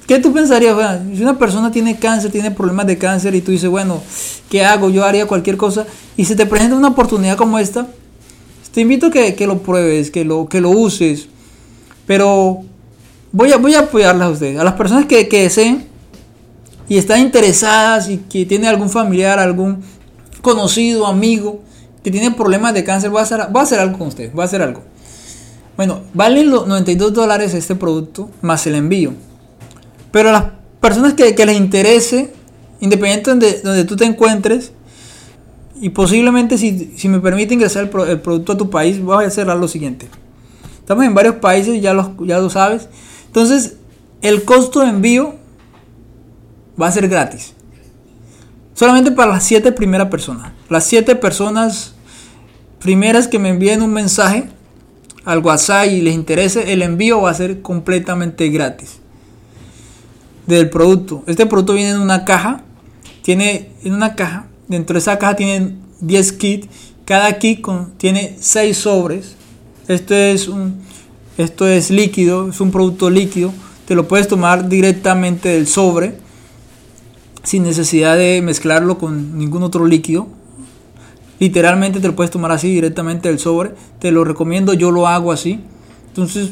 ¿Qué 0.08 0.18
tú 0.18 0.34
pensarías? 0.34 1.02
si 1.14 1.22
una 1.22 1.38
persona 1.38 1.72
tiene 1.72 1.98
cáncer, 1.98 2.32
tiene 2.32 2.50
problemas 2.50 2.88
de 2.88 2.98
cáncer 2.98 3.36
y 3.36 3.42
tú 3.42 3.52
dices, 3.52 3.70
bueno, 3.70 4.02
¿qué 4.50 4.66
hago? 4.66 4.90
Yo 4.90 5.06
haría 5.06 5.28
cualquier 5.28 5.56
cosa. 5.56 5.86
Y 6.18 6.26
se 6.26 6.36
te 6.36 6.48
presenta 6.48 6.76
una 6.76 6.88
oportunidad 6.88 7.38
como 7.38 7.60
esta, 7.60 7.88
te 8.74 8.82
invito 8.82 9.08
a 9.08 9.12
que, 9.12 9.48
lo 9.48 9.60
pruebes, 9.60 10.12
que 10.12 10.26
lo, 10.26 10.48
que 10.48 10.62
lo 10.62 10.70
uses. 10.70 11.28
Pero 12.06 12.62
voy 13.32 13.52
a, 13.52 13.58
voy 13.58 13.76
a 13.76 13.80
apoyarlas 13.82 14.28
a 14.28 14.32
ustedes. 14.32 14.60
A 14.60 14.64
las 14.64 14.74
personas 14.74 15.06
que, 15.06 15.28
que 15.28 15.44
deseen 15.44 15.88
y 16.88 16.98
están 16.98 17.20
interesadas 17.20 18.10
y 18.10 18.18
que 18.18 18.46
tiene 18.46 18.68
algún 18.68 18.90
familiar, 18.90 19.40
algún 19.40 19.84
conocido, 20.42 21.06
amigo 21.06 21.62
que 22.04 22.12
tiene 22.12 22.32
problemas 22.32 22.74
de 22.74 22.84
cáncer, 22.84 23.10
voy 23.10 23.20
a 23.20 23.24
hacer, 23.24 23.48
voy 23.52 23.60
a 23.60 23.64
hacer 23.64 23.80
algo 23.80 23.98
con 23.98 24.08
ustedes. 24.08 24.34
Voy 24.34 24.42
a 24.42 24.46
hacer 24.46 24.62
algo. 24.62 24.84
Bueno, 25.76 26.02
vale 26.14 26.44
los 26.44 26.68
92 26.68 27.14
dólares 27.14 27.54
este 27.54 27.76
producto 27.76 28.30
más 28.42 28.66
el 28.68 28.76
envío. 28.76 29.14
Pero 30.12 30.30
a 30.30 30.32
las 30.32 30.44
personas 30.80 31.14
que, 31.14 31.34
les 31.34 31.58
interese, 31.58 32.34
independiente 32.80 33.36
de 33.36 33.62
donde 33.62 33.86
tú 33.86 33.96
te 33.96 34.06
encuentres, 34.06 34.72
y 35.82 35.90
posiblemente 35.90 36.58
si, 36.58 37.08
me 37.08 37.20
permite 37.20 37.54
ingresar 37.54 37.84
el, 37.84 38.20
producto 38.20 38.54
a 38.54 38.58
tu 38.58 38.70
país, 38.70 39.02
voy 39.02 39.24
a 39.24 39.28
hacer 39.28 39.48
lo 39.48 39.68
siguiente. 39.68 40.08
Estamos 40.80 41.06
en 41.06 41.14
varios 41.14 41.36
países, 41.36 41.82
ya 41.82 41.94
lo, 41.94 42.16
ya 42.26 42.40
lo 42.40 42.50
sabes. 42.50 42.90
Entonces, 43.28 43.78
el 44.22 44.44
costo 44.44 44.82
de 44.82 44.90
envío 44.90 45.36
va 46.80 46.88
a 46.88 46.92
ser 46.92 47.08
gratis. 47.08 47.54
Solamente 48.74 49.12
para 49.12 49.32
las 49.32 49.44
siete 49.44 49.72
primeras 49.72 50.10
personas. 50.10 50.52
Las 50.70 50.86
siete 50.86 51.16
personas 51.16 51.94
primeras 52.80 53.28
que 53.28 53.40
me 53.40 53.50
envíen 53.50 53.82
un 53.82 53.92
mensaje 53.94 54.50
al 55.26 55.40
WhatsApp 55.40 55.88
y 55.88 56.02
les 56.02 56.14
interese, 56.14 56.74
el 56.74 56.82
envío 56.82 57.22
va 57.22 57.32
a 57.32 57.34
ser 57.34 57.62
completamente 57.62 58.50
gratis. 58.50 59.00
Del 60.48 60.70
producto. 60.70 61.24
Este 61.28 61.46
producto 61.46 61.74
viene 61.74 61.92
en 61.92 62.00
una 62.00 62.26
caja. 62.26 62.64
Tiene 63.22 63.72
en 63.84 63.94
una 63.94 64.16
caja 64.16 64.49
Dentro 64.70 64.94
de 64.94 65.00
esa 65.00 65.20
caja 65.20 65.36
tienen 65.36 65.80
10 66.00 66.32
kits. 66.34 66.68
Cada 67.04 67.38
kit 67.38 67.66
tiene 67.98 68.38
6 68.40 68.78
sobres. 68.78 69.36
Esto 69.90 70.16
es, 70.16 70.48
un, 70.48 70.76
esto 71.38 71.68
es 71.68 71.92
líquido, 71.92 72.50
es 72.50 72.62
un 72.62 72.72
producto 72.72 73.10
líquido. 73.10 73.52
Te 73.86 73.96
lo 73.96 74.08
puedes 74.08 74.28
tomar 74.28 74.70
directamente 74.70 75.50
del 75.50 75.68
sobre 75.68 76.30
sin 77.44 77.64
necesidad 77.64 78.18
de 78.18 78.42
mezclarlo 78.42 78.98
con 78.98 79.38
ningún 79.38 79.64
otro 79.64 79.88
líquido. 79.88 80.28
Literalmente 81.40 82.00
te 82.00 82.08
lo 82.08 82.16
puedes 82.16 82.32
tomar 82.32 82.52
así 82.52 82.70
directamente 82.70 83.30
del 83.30 83.40
sobre. 83.40 83.72
Te 84.00 84.12
lo 84.12 84.24
recomiendo, 84.24 84.74
yo 84.74 84.92
lo 84.92 85.08
hago 85.08 85.32
así. 85.32 85.60
Entonces, 86.10 86.52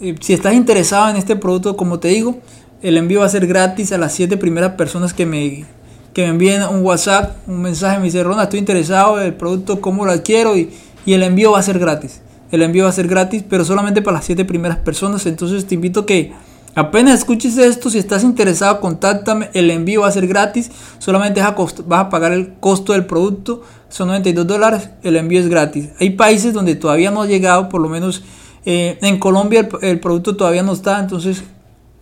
eh, 0.00 0.14
si 0.20 0.32
estás 0.32 0.54
interesado 0.54 1.10
en 1.10 1.16
este 1.16 1.36
producto, 1.36 1.76
como 1.76 1.98
te 1.98 2.08
digo, 2.08 2.38
el 2.80 2.96
envío 2.96 3.20
va 3.20 3.26
a 3.26 3.28
ser 3.28 3.46
gratis 3.46 3.92
a 3.92 3.98
las 3.98 4.14
7 4.14 4.36
primeras 4.36 4.72
personas 4.76 5.12
que 5.12 5.26
me 5.26 5.64
que 6.14 6.22
me 6.22 6.28
envíen 6.28 6.62
un 6.62 6.82
WhatsApp, 6.82 7.36
un 7.48 7.60
mensaje, 7.60 7.98
me 7.98 8.04
dice, 8.04 8.22
Ronda, 8.22 8.44
estoy 8.44 8.60
interesado 8.60 9.20
en 9.20 9.26
el 9.26 9.34
producto, 9.34 9.80
cómo 9.80 10.06
lo 10.06 10.12
adquiero 10.12 10.56
y, 10.56 10.70
el 11.06 11.22
envío 11.22 11.52
va 11.52 11.58
a 11.58 11.62
ser 11.62 11.78
gratis. 11.78 12.22
El 12.50 12.62
envío 12.62 12.84
va 12.84 12.90
a 12.90 12.92
ser 12.92 13.08
gratis, 13.08 13.44
pero 13.46 13.62
solamente 13.62 14.00
para 14.00 14.16
las 14.16 14.24
siete 14.24 14.46
primeras 14.46 14.78
personas. 14.78 15.26
Entonces 15.26 15.66
te 15.66 15.74
invito 15.74 16.00
a 16.00 16.06
que 16.06 16.32
apenas 16.74 17.18
escuches 17.18 17.58
esto, 17.58 17.90
si 17.90 17.98
estás 17.98 18.24
interesado, 18.24 18.80
contáctame. 18.80 19.50
El 19.52 19.70
envío 19.70 20.00
va 20.02 20.08
a 20.08 20.12
ser 20.12 20.26
gratis. 20.26 20.70
Solamente 20.98 21.42
vas 21.42 21.74
a, 21.90 22.08
pagar 22.08 22.32
el 22.32 22.54
costo 22.54 22.94
del 22.94 23.04
producto. 23.04 23.60
Son 23.90 24.08
92 24.08 24.46
dólares. 24.46 24.88
El 25.02 25.16
envío 25.16 25.40
es 25.40 25.48
gratis. 25.48 25.90
Hay 26.00 26.10
países 26.10 26.54
donde 26.54 26.74
todavía 26.74 27.10
no 27.10 27.20
ha 27.20 27.26
llegado, 27.26 27.68
por 27.68 27.82
lo 27.82 27.90
menos 27.90 28.22
eh, 28.64 28.96
en 29.02 29.18
Colombia 29.18 29.68
el 29.82 30.00
producto 30.00 30.36
todavía 30.36 30.62
no 30.62 30.72
está. 30.72 31.00
Entonces 31.00 31.44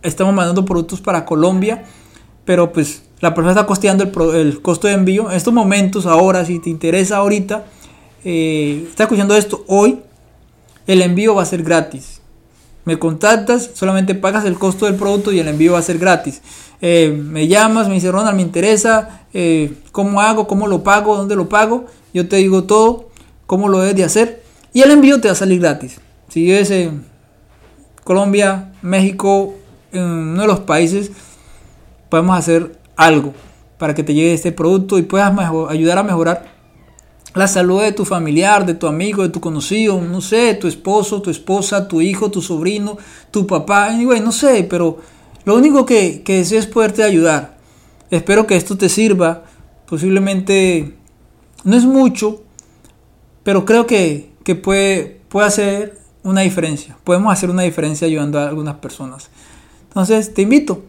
estamos 0.01 0.33
mandando 0.33 0.63
productos 0.63 1.01
para 1.01 1.25
Colombia. 1.25 1.83
Pero 2.45 2.71
pues 2.71 3.03
la 3.23 3.33
persona 3.33 3.51
está 3.53 3.65
costeando 3.65 4.03
el, 4.33 4.61
costo 4.61 4.89
de 4.89 4.95
envío. 4.95 5.31
En 5.31 5.37
estos 5.37 5.53
momentos, 5.53 6.05
ahora, 6.05 6.43
si 6.43 6.59
te 6.59 6.69
interesa 6.69 7.15
ahorita, 7.15 7.63
eh, 8.25 8.85
está 8.89 9.03
escuchando 9.03 9.33
esto 9.33 9.63
hoy, 9.69 10.01
el 10.87 11.01
envío 11.01 11.33
va 11.33 11.43
a 11.43 11.45
ser 11.45 11.63
gratis. 11.63 12.19
Me 12.83 12.99
contactas, 12.99 13.69
solamente 13.75 14.13
pagas 14.13 14.43
el 14.43 14.55
costo 14.55 14.87
del 14.87 14.95
producto 14.95 15.31
y 15.31 15.39
el 15.39 15.47
envío 15.47 15.71
va 15.71 15.79
a 15.79 15.83
ser 15.83 15.99
gratis. 15.99 16.41
Eh, 16.81 17.17
me 17.17 17.47
llamas, 17.47 17.87
me 17.87 17.93
dice 17.93 18.11
Ronald, 18.11 18.35
me 18.35 18.41
interesa, 18.41 19.25
eh, 19.33 19.73
cómo 19.93 20.19
hago, 20.19 20.45
cómo 20.45 20.67
lo 20.67 20.83
pago, 20.83 21.15
dónde 21.15 21.37
lo 21.37 21.47
pago. 21.47 21.85
Yo 22.13 22.27
te 22.27 22.35
digo 22.35 22.65
todo, 22.65 23.07
cómo 23.45 23.69
lo 23.69 23.79
debes 23.79 23.95
de 23.95 24.03
hacer. 24.03 24.43
Y 24.73 24.81
el 24.81 24.91
envío 24.91 25.21
te 25.21 25.29
va 25.29 25.31
a 25.31 25.35
salir 25.35 25.61
gratis. 25.61 26.01
Si 26.27 26.41
vives 26.41 26.71
en 26.71 27.05
Colombia, 28.03 28.73
México, 28.81 29.53
en 29.93 30.01
uno 30.01 30.41
de 30.41 30.47
los 30.47 30.59
países, 30.59 31.11
podemos 32.09 32.37
hacer 32.37 32.82
algo 32.95 33.33
para 33.77 33.93
que 33.93 34.03
te 34.03 34.13
llegue 34.13 34.33
este 34.33 34.51
producto 34.51 34.97
y 34.97 35.03
puedas 35.03 35.33
ayudar 35.69 35.97
a 35.97 36.03
mejorar 36.03 36.53
la 37.35 37.47
salud 37.47 37.81
de 37.81 37.91
tu 37.91 38.05
familiar, 38.05 38.65
de 38.65 38.75
tu 38.75 38.87
amigo, 38.87 39.23
de 39.23 39.29
tu 39.29 39.39
conocido, 39.39 39.99
no 39.99 40.21
sé, 40.21 40.53
tu 40.53 40.67
esposo, 40.67 41.21
tu 41.21 41.29
esposa, 41.29 41.87
tu 41.87 41.99
hijo, 42.01 42.29
tu 42.29 42.41
sobrino, 42.41 42.97
tu 43.31 43.47
papá, 43.47 43.87
anyway, 43.87 44.21
no 44.21 44.31
sé, 44.31 44.65
pero 44.69 44.99
Lo 45.45 45.55
único 45.55 45.85
que, 45.85 46.23
deseo 46.25 46.59
es 46.59 46.67
poderte 46.67 47.03
ayudar. 47.03 47.57
Espero 48.09 48.47
que 48.47 48.55
esto 48.55 48.77
te 48.77 48.87
sirva. 48.87 49.43
Posiblemente 49.85 50.95
no 51.65 51.75
es 51.75 51.83
mucho, 51.83 52.43
pero 53.43 53.65
creo 53.65 53.85
que, 53.85 54.31
puede 54.63 55.19
hacer 55.45 55.97
una 56.23 56.41
diferencia. 56.41 56.95
Podemos 57.03 57.33
hacer 57.33 57.49
una 57.49 57.63
diferencia 57.63 58.07
ayudando 58.07 58.39
a 58.39 58.47
algunas 58.47 58.75
personas. 58.75 59.29
Entonces, 59.89 60.33
te 60.33 60.43
invito. 60.43 60.83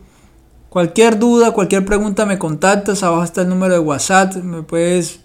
Cualquier 0.75 1.19
duda, 1.21 1.53
cualquier 1.53 1.85
pregunta 1.85 2.27
me 2.27 2.37
contactas. 2.37 3.05
Abajo 3.05 3.23
está 3.23 3.43
el 3.43 3.49
número 3.49 3.75
de 3.75 3.79
WhatsApp. 3.79 4.35
Me 4.43 4.65
puedes 4.65 5.21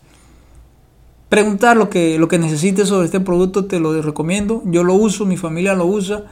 preguntar 1.27 1.75
lo 1.75 1.89
que, 1.89 2.19
lo 2.19 2.27
que 2.27 2.37
necesites 2.37 2.89
sobre 2.89 3.05
este 3.05 3.19
producto. 3.19 3.65
Te 3.65 3.79
lo 3.79 3.99
recomiendo. 3.99 4.61
Yo 4.65 4.83
lo 4.83 4.93
uso, 4.93 5.25
mi 5.25 5.37
familia 5.37 5.73
lo 5.73 5.87
usa, 5.87 6.25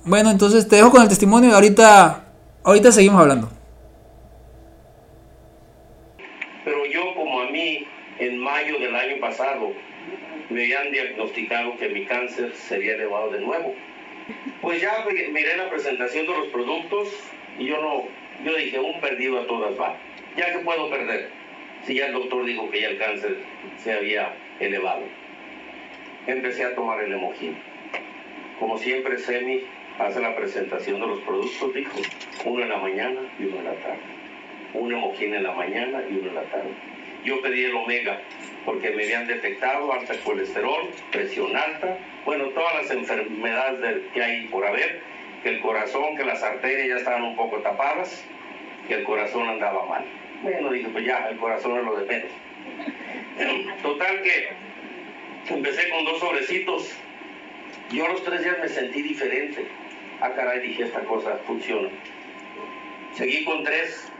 Bueno, 0.04 0.30
entonces 0.30 0.66
te 0.66 0.76
dejo 0.76 0.90
con 0.90 1.02
el 1.02 1.08
testimonio 1.08 1.50
y 1.50 1.52
ahorita, 1.52 2.24
ahorita 2.64 2.90
seguimos 2.90 3.20
hablando. 3.20 3.50
Pero 6.64 6.86
yo 6.86 7.14
como 7.14 7.40
a 7.40 7.50
mí 7.50 7.86
en 8.18 8.38
mayo 8.38 8.78
del 8.78 8.94
año 8.94 9.20
pasado 9.20 9.72
me 10.48 10.62
habían 10.62 10.90
diagnosticado 10.90 11.76
que 11.76 11.88
mi 11.90 12.06
cáncer 12.06 12.52
sería 12.54 12.94
elevado 12.94 13.30
de 13.30 13.40
nuevo. 13.40 13.74
Pues 14.62 14.80
ya 14.80 15.04
miré 15.32 15.56
la 15.56 15.68
presentación 15.70 16.26
de 16.26 16.32
los 16.32 16.48
productos 16.48 17.08
y 17.60 17.66
yo 17.66 17.80
no, 17.80 18.04
yo 18.42 18.56
dije, 18.56 18.78
un 18.80 18.98
perdido 19.00 19.38
a 19.38 19.46
todas 19.46 19.78
va. 19.78 19.94
Ya 20.34 20.50
que 20.50 20.60
puedo 20.60 20.88
perder, 20.88 21.28
si 21.84 21.94
ya 21.94 22.06
el 22.06 22.14
doctor 22.14 22.46
dijo 22.46 22.70
que 22.70 22.80
ya 22.80 22.88
el 22.88 22.98
cáncer 22.98 23.36
se 23.76 23.92
había 23.92 24.32
elevado. 24.58 25.02
Empecé 26.26 26.64
a 26.64 26.74
tomar 26.74 27.02
el 27.02 27.12
hemogín. 27.12 27.54
Como 28.58 28.78
siempre, 28.78 29.18
Semi 29.18 29.60
hace 29.98 30.20
la 30.20 30.34
presentación 30.34 31.00
de 31.00 31.06
los 31.06 31.20
productos, 31.20 31.74
dijo, 31.74 31.98
uno 32.46 32.62
en 32.62 32.68
la 32.70 32.78
mañana 32.78 33.20
y 33.38 33.44
uno 33.44 33.58
en 33.58 33.64
la 33.64 33.74
tarde. 33.74 33.98
Una 34.72 34.96
hemogín 34.96 35.34
en 35.34 35.42
la 35.42 35.52
mañana 35.52 36.02
y 36.08 36.14
uno 36.14 36.28
en 36.28 36.34
la 36.36 36.42
tarde. 36.44 36.70
Yo 37.24 37.42
pedí 37.42 37.64
el 37.64 37.74
omega 37.74 38.22
porque 38.64 38.90
me 38.92 39.04
habían 39.04 39.26
detectado 39.26 39.92
alta 39.92 40.14
colesterol, 40.24 40.88
presión 41.12 41.54
alta, 41.54 41.98
bueno, 42.24 42.46
todas 42.48 42.74
las 42.76 42.90
enfermedades 42.90 44.02
que 44.14 44.22
hay 44.22 44.46
por 44.46 44.66
haber, 44.66 45.09
que 45.42 45.49
el 45.49 45.61
corazón, 45.61 46.16
que 46.16 46.25
las 46.25 46.42
arterias 46.42 46.88
ya 46.88 46.97
estaban 46.97 47.23
un 47.23 47.37
poco 47.37 47.59
tapadas, 47.59 48.25
que 48.87 48.94
el 48.94 49.04
corazón 49.04 49.49
andaba 49.49 49.85
mal. 49.87 50.04
Bueno, 50.42 50.70
dije, 50.70 50.88
pues 50.88 51.04
ya, 51.04 51.28
el 51.30 51.37
corazón 51.38 51.78
es 51.78 51.85
lo 51.85 51.97
de 51.97 52.06
menos. 52.06 52.30
Total 53.82 54.23
que 54.23 54.49
empecé 55.49 55.90
con 55.90 56.04
dos 56.04 56.18
sobrecitos. 56.18 56.94
Yo 57.90 58.06
a 58.06 58.09
los 58.11 58.23
tres 58.25 58.42
días 58.42 58.59
me 58.61 58.68
sentí 58.68 59.02
diferente. 59.02 59.66
Ah, 60.20 60.30
caray, 60.35 60.61
dije, 60.61 60.85
esta 60.85 61.00
cosa 61.00 61.38
funciona. 61.47 61.88
Seguí 63.14 63.44
con 63.44 63.64
tres 63.64 64.11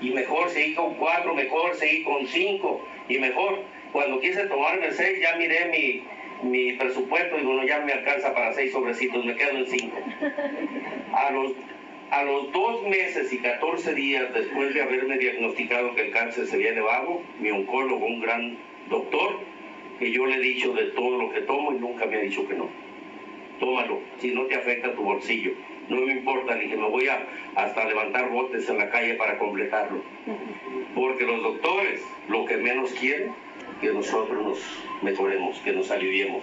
y 0.00 0.10
mejor, 0.10 0.48
seguí 0.50 0.74
con 0.74 0.94
cuatro, 0.94 1.34
mejor, 1.34 1.74
seguí 1.76 2.02
con 2.04 2.26
cinco 2.26 2.84
y 3.08 3.18
mejor. 3.18 3.62
Cuando 3.92 4.20
quise 4.20 4.46
tomarme 4.46 4.86
el 4.86 4.94
seis, 4.94 5.20
ya 5.20 5.36
miré 5.36 5.66
mi, 5.66 6.04
mi 6.42 6.72
presupuesto 6.72 7.38
y 7.38 7.44
bueno, 7.44 7.64
ya 7.64 7.80
me 7.80 7.92
alcanza 7.92 8.34
para 8.34 8.52
seis 8.54 8.72
sobrecitos, 8.72 9.24
me 9.24 9.36
quedo 9.36 9.58
en 9.58 9.66
cinco. 9.66 9.96
A 11.12 11.30
los, 11.30 11.52
a 12.10 12.24
los 12.24 12.52
dos 12.52 12.82
meses 12.84 13.32
y 13.32 13.38
14 13.38 13.94
días 13.94 14.32
después 14.34 14.74
de 14.74 14.82
haberme 14.82 15.18
diagnosticado 15.18 15.94
que 15.94 16.06
el 16.06 16.10
cáncer 16.12 16.46
se 16.46 16.56
había 16.56 16.70
elevado, 16.70 17.20
mi 17.38 17.50
oncólogo, 17.50 18.06
un 18.06 18.20
gran 18.20 18.58
doctor, 18.88 19.38
que 19.98 20.10
yo 20.10 20.26
le 20.26 20.36
he 20.36 20.40
dicho 20.40 20.72
de 20.72 20.84
todo 20.86 21.18
lo 21.18 21.30
que 21.30 21.42
tomo 21.42 21.72
y 21.72 21.78
nunca 21.78 22.06
me 22.06 22.16
ha 22.16 22.20
dicho 22.20 22.46
que 22.48 22.54
no. 22.54 22.68
Tómalo, 23.58 24.00
si 24.18 24.32
no 24.32 24.46
te 24.46 24.54
afecta 24.54 24.94
tu 24.94 25.02
bolsillo. 25.02 25.52
No 25.90 26.00
me 26.02 26.12
importa, 26.12 26.54
ni 26.54 26.68
que 26.68 26.76
me 26.76 26.88
voy 26.88 27.08
a 27.08 27.26
hasta 27.56 27.84
levantar 27.84 28.30
botes 28.30 28.68
en 28.70 28.78
la 28.78 28.88
calle 28.90 29.14
para 29.14 29.38
completarlo. 29.38 30.02
Porque 30.94 31.24
los 31.24 31.42
doctores 31.42 32.02
lo 32.28 32.46
que 32.46 32.56
menos 32.56 32.92
quieren 32.92 33.32
que 33.80 33.92
nosotros 33.92 34.42
nos 34.42 34.58
mejoremos, 35.02 35.58
que 35.58 35.72
nos 35.72 35.90
aliviemos. 35.90 36.42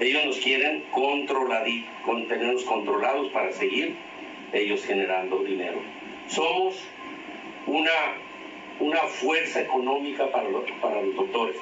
Ellos 0.00 0.24
nos 0.24 0.36
quieren 0.38 0.84
controlar, 0.90 1.66
con, 2.04 2.26
tenernos 2.26 2.64
controlados 2.64 3.28
para 3.28 3.52
seguir 3.52 3.94
ellos 4.52 4.84
generando 4.84 5.42
dinero. 5.44 5.80
Somos 6.28 6.82
una, 7.66 7.90
una 8.80 9.00
fuerza 9.00 9.60
económica 9.60 10.30
para 10.30 10.48
los, 10.48 10.64
para 10.80 11.02
los 11.02 11.14
doctores. 11.14 11.56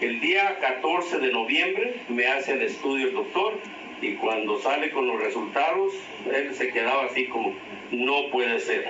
El 0.00 0.20
día 0.20 0.58
14 0.60 1.18
de 1.18 1.32
noviembre 1.32 1.96
me 2.08 2.26
hace 2.26 2.54
el 2.54 2.62
estudio 2.62 3.08
el 3.08 3.14
doctor 3.14 3.58
y 4.00 4.14
cuando 4.14 4.58
sale 4.60 4.90
con 4.90 5.06
los 5.06 5.20
resultados, 5.20 5.92
él 6.32 6.54
se 6.54 6.70
quedaba 6.70 7.04
así 7.04 7.26
como, 7.26 7.52
no 7.90 8.30
puede 8.30 8.58
ser. 8.60 8.88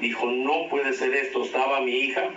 Dijo, 0.00 0.26
no 0.26 0.68
puede 0.70 0.94
ser 0.94 1.14
esto. 1.14 1.44
Estaba 1.44 1.80
mi 1.82 1.92
hija, 1.92 2.30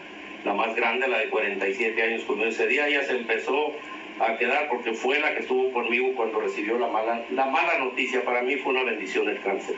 la 0.45 0.53
más 0.53 0.75
grande, 0.75 1.07
la 1.07 1.17
de 1.17 1.29
47 1.29 2.01
años, 2.01 2.23
conmigo 2.23 2.49
ese 2.49 2.67
día, 2.67 2.87
ella 2.87 3.03
se 3.03 3.17
empezó 3.17 3.73
a 4.19 4.37
quedar 4.37 4.69
porque 4.69 4.93
fue 4.93 5.19
la 5.19 5.33
que 5.33 5.41
estuvo 5.41 5.71
conmigo 5.71 6.13
cuando 6.15 6.39
recibió 6.39 6.77
la 6.77 6.87
mala, 6.87 7.25
la 7.31 7.47
mala 7.47 7.79
noticia. 7.79 8.23
Para 8.23 8.43
mí 8.43 8.55
fue 8.57 8.73
una 8.73 8.83
bendición 8.83 9.27
el 9.27 9.41
cáncer. 9.41 9.75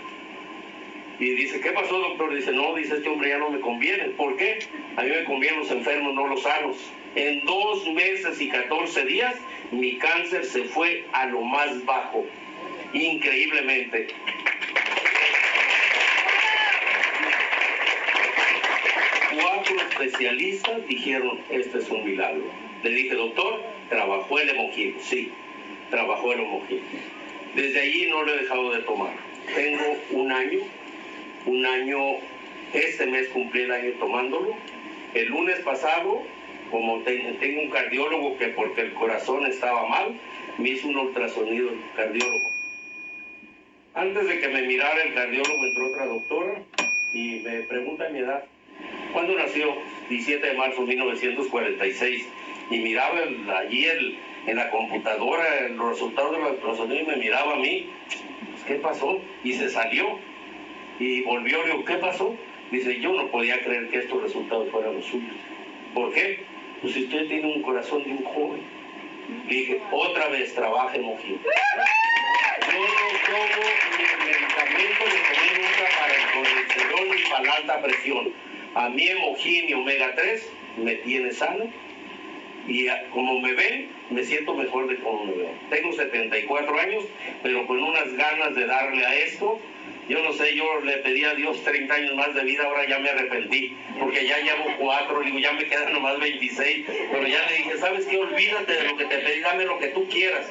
Y 1.20 1.30
dice, 1.34 1.60
¿qué 1.62 1.72
pasó, 1.72 1.98
doctor? 1.98 2.36
Dice, 2.36 2.52
no, 2.52 2.76
dice, 2.76 2.98
este 2.98 3.10
hombre 3.10 3.30
ya 3.30 3.40
no 3.40 3.50
me 3.50 3.60
conviene. 3.60 4.10
¿Por 4.10 4.36
qué? 4.36 4.60
A 4.98 5.02
mí 5.02 5.10
me 5.10 5.24
convienen 5.24 5.62
los 5.62 5.72
enfermos, 5.72 6.14
no 6.14 6.28
los 6.28 6.44
sanos. 6.44 6.92
En 7.16 7.44
dos 7.46 7.88
meses 7.88 8.40
y 8.40 8.50
14 8.50 9.06
días, 9.06 9.36
mi 9.72 9.98
cáncer 9.98 10.46
se 10.46 10.66
fue 10.66 11.06
a 11.14 11.26
lo 11.26 11.42
más 11.42 11.84
bajo. 11.86 12.24
Increíblemente. 12.94 14.08
Cuatro 19.40 19.76
especialistas 19.76 20.88
dijeron, 20.88 21.40
este 21.52 21.78
es 21.78 21.90
un 21.92 22.04
milagro. 22.04 22.44
Le 22.82 22.90
dije, 22.90 23.14
doctor, 23.14 23.62
trabajó 23.88 24.40
el 24.40 24.50
hemogín. 24.50 24.96
Sí, 25.00 25.32
trabajó 25.92 26.34
el 26.34 26.40
hemogín. 26.40 26.82
Desde 27.54 27.80
allí 27.80 28.08
no 28.10 28.24
lo 28.24 28.34
he 28.34 28.42
dejado 28.42 28.72
de 28.72 28.80
tomar. 28.80 29.14
Tengo 29.54 29.96
un 30.12 30.32
año, 30.32 30.60
un 31.46 31.66
año, 31.68 31.98
este 32.74 33.06
mes 33.06 33.28
cumplí 33.28 33.62
el 33.62 33.72
año 33.72 33.92
tomándolo. 34.00 34.56
El 35.14 35.28
lunes 35.28 35.60
pasado, 35.60 36.24
como 36.72 37.04
tengo 37.04 37.62
un 37.62 37.70
cardiólogo 37.70 38.40
que 38.40 38.48
porque 38.48 38.82
el 38.82 38.94
corazón 38.94 39.46
estaba 39.46 39.88
mal, 39.88 40.20
me 40.58 40.70
hizo 40.70 40.88
un 40.88 40.98
ultrasonido 40.98 41.70
el 41.70 41.80
cardiólogo. 41.96 42.50
Antes 43.94 44.28
de 44.28 44.40
que 44.40 44.48
me 44.48 44.64
mirara 44.64 45.04
el 45.04 45.14
cardiólogo 45.14 45.64
entró 45.64 45.88
otra 45.88 46.06
doctora 46.08 46.64
y 47.14 47.42
me 47.44 47.62
pregunta 47.62 48.10
mi 48.10 48.20
edad. 48.20 48.44
¿Cuándo 49.14 49.36
nació? 49.36 49.76
17 50.10 50.46
de 50.46 50.54
marzo 50.54 50.82
de 50.82 50.88
1946. 50.88 52.28
Y 52.70 52.78
miraba 52.80 53.22
el, 53.22 53.50
allí 53.50 53.86
el, 53.86 54.18
en 54.48 54.56
la 54.58 54.70
computadora 54.70 55.68
los 55.70 55.90
resultados 55.90 56.32
de 56.32 56.40
la 56.40 56.48
ultrasonido 56.50 57.02
y 57.02 57.06
me 57.06 57.16
miraba 57.18 57.54
a 57.54 57.58
mí. 57.58 57.90
¿Qué 58.66 58.76
pasó? 58.76 59.22
Y 59.44 59.54
se 59.54 59.70
salió. 59.70 60.20
Y 61.00 61.22
volvió, 61.22 61.62
le 61.64 61.72
digo, 61.72 61.86
¿qué 61.86 61.96
pasó? 61.96 62.36
Dice, 62.72 63.00
yo 63.00 63.14
no 63.14 63.28
podía 63.28 63.62
creer 63.62 63.90
que 63.90 64.00
estos 64.00 64.22
resultados 64.22 64.70
fueran 64.72 64.96
los 64.96 65.06
suyos. 65.06 65.36
¿Por 65.94 66.14
qué? 66.14 66.44
Pues 66.82 66.94
si 66.94 67.04
usted 67.04 67.28
tiene 67.28 67.56
un 67.56 67.62
corazón 67.62 68.04
de 68.04 68.12
un 68.12 68.24
joven. 68.24 68.62
Le 69.48 69.56
dije, 69.56 69.82
otra 69.92 70.28
vez 70.30 70.54
trabaje 70.54 71.00
Mojín. 71.00 71.40
Yo 71.40 72.80
no 72.80 72.88
tomo 73.26 73.64
ni 73.98 74.26
medicamento 74.26 75.04
ni 75.06 75.20
comí 75.28 75.50
nunca 75.62 75.86
para 76.00 76.14
el 76.14 76.26
colesterol 76.34 77.16
ni 77.16 77.30
para 77.30 77.44
la 77.44 77.54
alta 77.54 77.82
presión. 77.82 78.34
A 78.76 78.90
Mojín 78.90 79.70
y 79.70 79.74
omega 79.74 80.14
3 80.16 80.50
me 80.78 80.96
tiene 80.96 81.32
sano 81.32 81.66
y 82.68 82.88
como 83.12 83.40
me 83.40 83.54
ven, 83.54 83.88
me 84.10 84.24
siento 84.24 84.54
mejor 84.54 84.88
de 84.88 84.98
como 84.98 85.26
me 85.26 85.34
ven. 85.34 85.52
Tengo 85.70 85.94
74 85.94 86.80
años, 86.80 87.06
pero 87.42 87.66
con 87.66 87.82
unas 87.82 88.14
ganas 88.14 88.56
de 88.56 88.66
darle 88.66 89.06
a 89.06 89.16
esto. 89.16 89.60
Yo 90.10 90.24
no 90.24 90.32
sé, 90.32 90.56
yo 90.56 90.80
le 90.82 90.98
pedí 90.98 91.26
a 91.26 91.34
Dios 91.34 91.62
30 91.64 91.94
años 91.94 92.16
más 92.16 92.34
de 92.34 92.44
vida, 92.44 92.64
ahora 92.64 92.88
ya 92.88 92.98
me 92.98 93.10
arrepentí, 93.10 93.76
porque 94.00 94.26
ya 94.26 94.38
llevo 94.38 94.66
cuatro, 94.80 95.20
digo, 95.20 95.38
ya 95.38 95.52
me 95.52 95.66
quedan 95.66 95.92
nomás 95.92 96.18
26, 96.18 96.86
pero 97.12 97.28
ya 97.28 97.46
le 97.50 97.58
dije, 97.58 97.78
¿sabes 97.78 98.06
qué? 98.06 98.18
Olvídate 98.18 98.74
de 98.74 98.84
lo 98.86 98.96
que 98.96 99.04
te 99.04 99.18
pedí, 99.18 99.42
dame 99.42 99.66
lo 99.66 99.78
que 99.80 99.88
tú 99.88 100.08
quieras. 100.08 100.50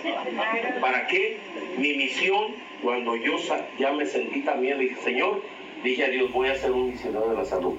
¿Para 0.78 1.06
qué? 1.06 1.38
Mi 1.78 1.94
misión, 1.94 2.54
cuando 2.82 3.16
yo 3.16 3.38
ya 3.78 3.92
me 3.92 4.04
sentí 4.04 4.42
también, 4.42 4.78
dije, 4.78 4.96
Señor, 5.02 5.42
dije 5.82 6.04
a 6.04 6.08
Dios, 6.08 6.30
voy 6.32 6.48
a 6.48 6.56
ser 6.56 6.72
un 6.72 6.90
misionero 6.90 7.30
de 7.30 7.36
la 7.36 7.44
salud. 7.46 7.78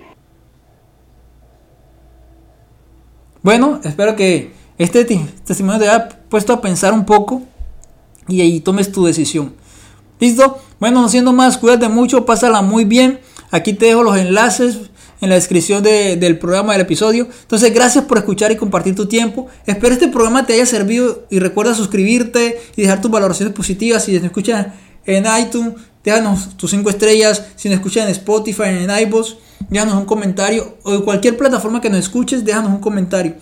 Bueno, 3.48 3.80
espero 3.86 4.18
que 4.18 4.52
este 4.78 5.06
testimonio 5.06 5.80
te 5.80 5.88
haya 5.88 6.10
puesto 6.28 6.52
a 6.52 6.60
pensar 6.60 6.92
un 6.92 7.06
poco 7.06 7.44
y 8.28 8.42
ahí 8.42 8.60
tomes 8.60 8.92
tu 8.92 9.06
decisión. 9.06 9.54
¿Listo? 10.20 10.58
Bueno, 10.82 11.02
no 11.02 11.08
siendo 11.08 11.32
más, 11.32 11.58
cuídate 11.58 11.88
mucho, 11.88 12.26
pásala 12.26 12.62
muy 12.62 12.84
bien. 12.84 13.22
Aquí 13.50 13.72
te 13.72 13.86
dejo 13.86 14.04
los 14.04 14.18
enlaces 14.18 14.80
en 15.22 15.30
la 15.30 15.36
descripción 15.36 15.82
del 15.82 16.38
programa 16.38 16.74
del 16.74 16.82
episodio. 16.82 17.30
Entonces, 17.44 17.74
gracias 17.74 18.04
por 18.04 18.18
escuchar 18.18 18.52
y 18.52 18.58
compartir 18.58 18.96
tu 18.96 19.06
tiempo. 19.06 19.48
Espero 19.66 19.94
este 19.94 20.10
programa 20.10 20.46
te 20.46 20.52
haya 20.52 20.66
servido 20.66 21.26
y 21.30 21.40
recuerda 21.40 21.74
suscribirte 21.74 22.60
y 22.76 22.82
dejar 22.82 23.00
tus 23.00 23.10
valoraciones 23.10 23.56
positivas. 23.56 24.04
Si 24.04 24.12
nos 24.12 24.26
escuchas 24.26 24.68
en 25.06 25.24
iTunes, 25.42 25.76
déjanos 26.04 26.58
tus 26.58 26.72
5 26.72 26.90
estrellas. 26.90 27.46
Si 27.56 27.70
nos 27.70 27.78
escuchas 27.78 28.08
en 28.08 28.12
Spotify, 28.12 28.64
en 28.64 28.90
iVoox, 29.08 29.36
déjanos 29.70 29.96
un 29.96 30.06
comentario. 30.06 30.78
O 30.84 30.94
en 30.94 31.02
cualquier 31.02 31.38
plataforma 31.38 31.82
que 31.82 31.90
nos 31.90 32.00
escuches, 32.00 32.44
déjanos 32.44 32.72
un 32.72 32.80
comentario. 32.80 33.36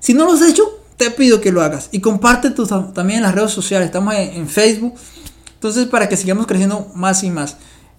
Si 0.00 0.14
no 0.14 0.24
lo 0.24 0.32
has 0.32 0.42
hecho, 0.42 0.64
te 0.96 1.10
pido 1.10 1.40
que 1.40 1.52
lo 1.52 1.62
hagas. 1.62 1.88
Y 1.92 2.00
comparte 2.00 2.50
también 2.50 3.18
en 3.18 3.22
las 3.22 3.34
redes 3.34 3.52
sociales. 3.52 3.86
Estamos 3.86 4.14
en, 4.14 4.48
Facebook. 4.48 4.94
Entonces, 5.54 5.86
para 5.86 6.08
que 6.08 6.16
sigamos 6.16 6.46
creciendo 6.46 6.90
más 6.94 7.22
y 7.24 7.30
más. 7.30 7.56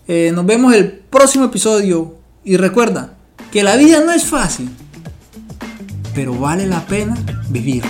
Eh, 0.07 0.31
nos 0.33 0.45
vemos 0.45 0.73
el 0.73 0.91
próximo 0.91 1.45
episodio. 1.45 2.15
Y 2.43 2.57
recuerda 2.57 3.15
que 3.51 3.63
la 3.63 3.75
vida 3.75 4.01
no 4.01 4.11
es 4.11 4.25
fácil, 4.25 4.69
pero 6.13 6.37
vale 6.37 6.67
la 6.67 6.85
pena 6.85 7.17
vivir. 7.49 7.83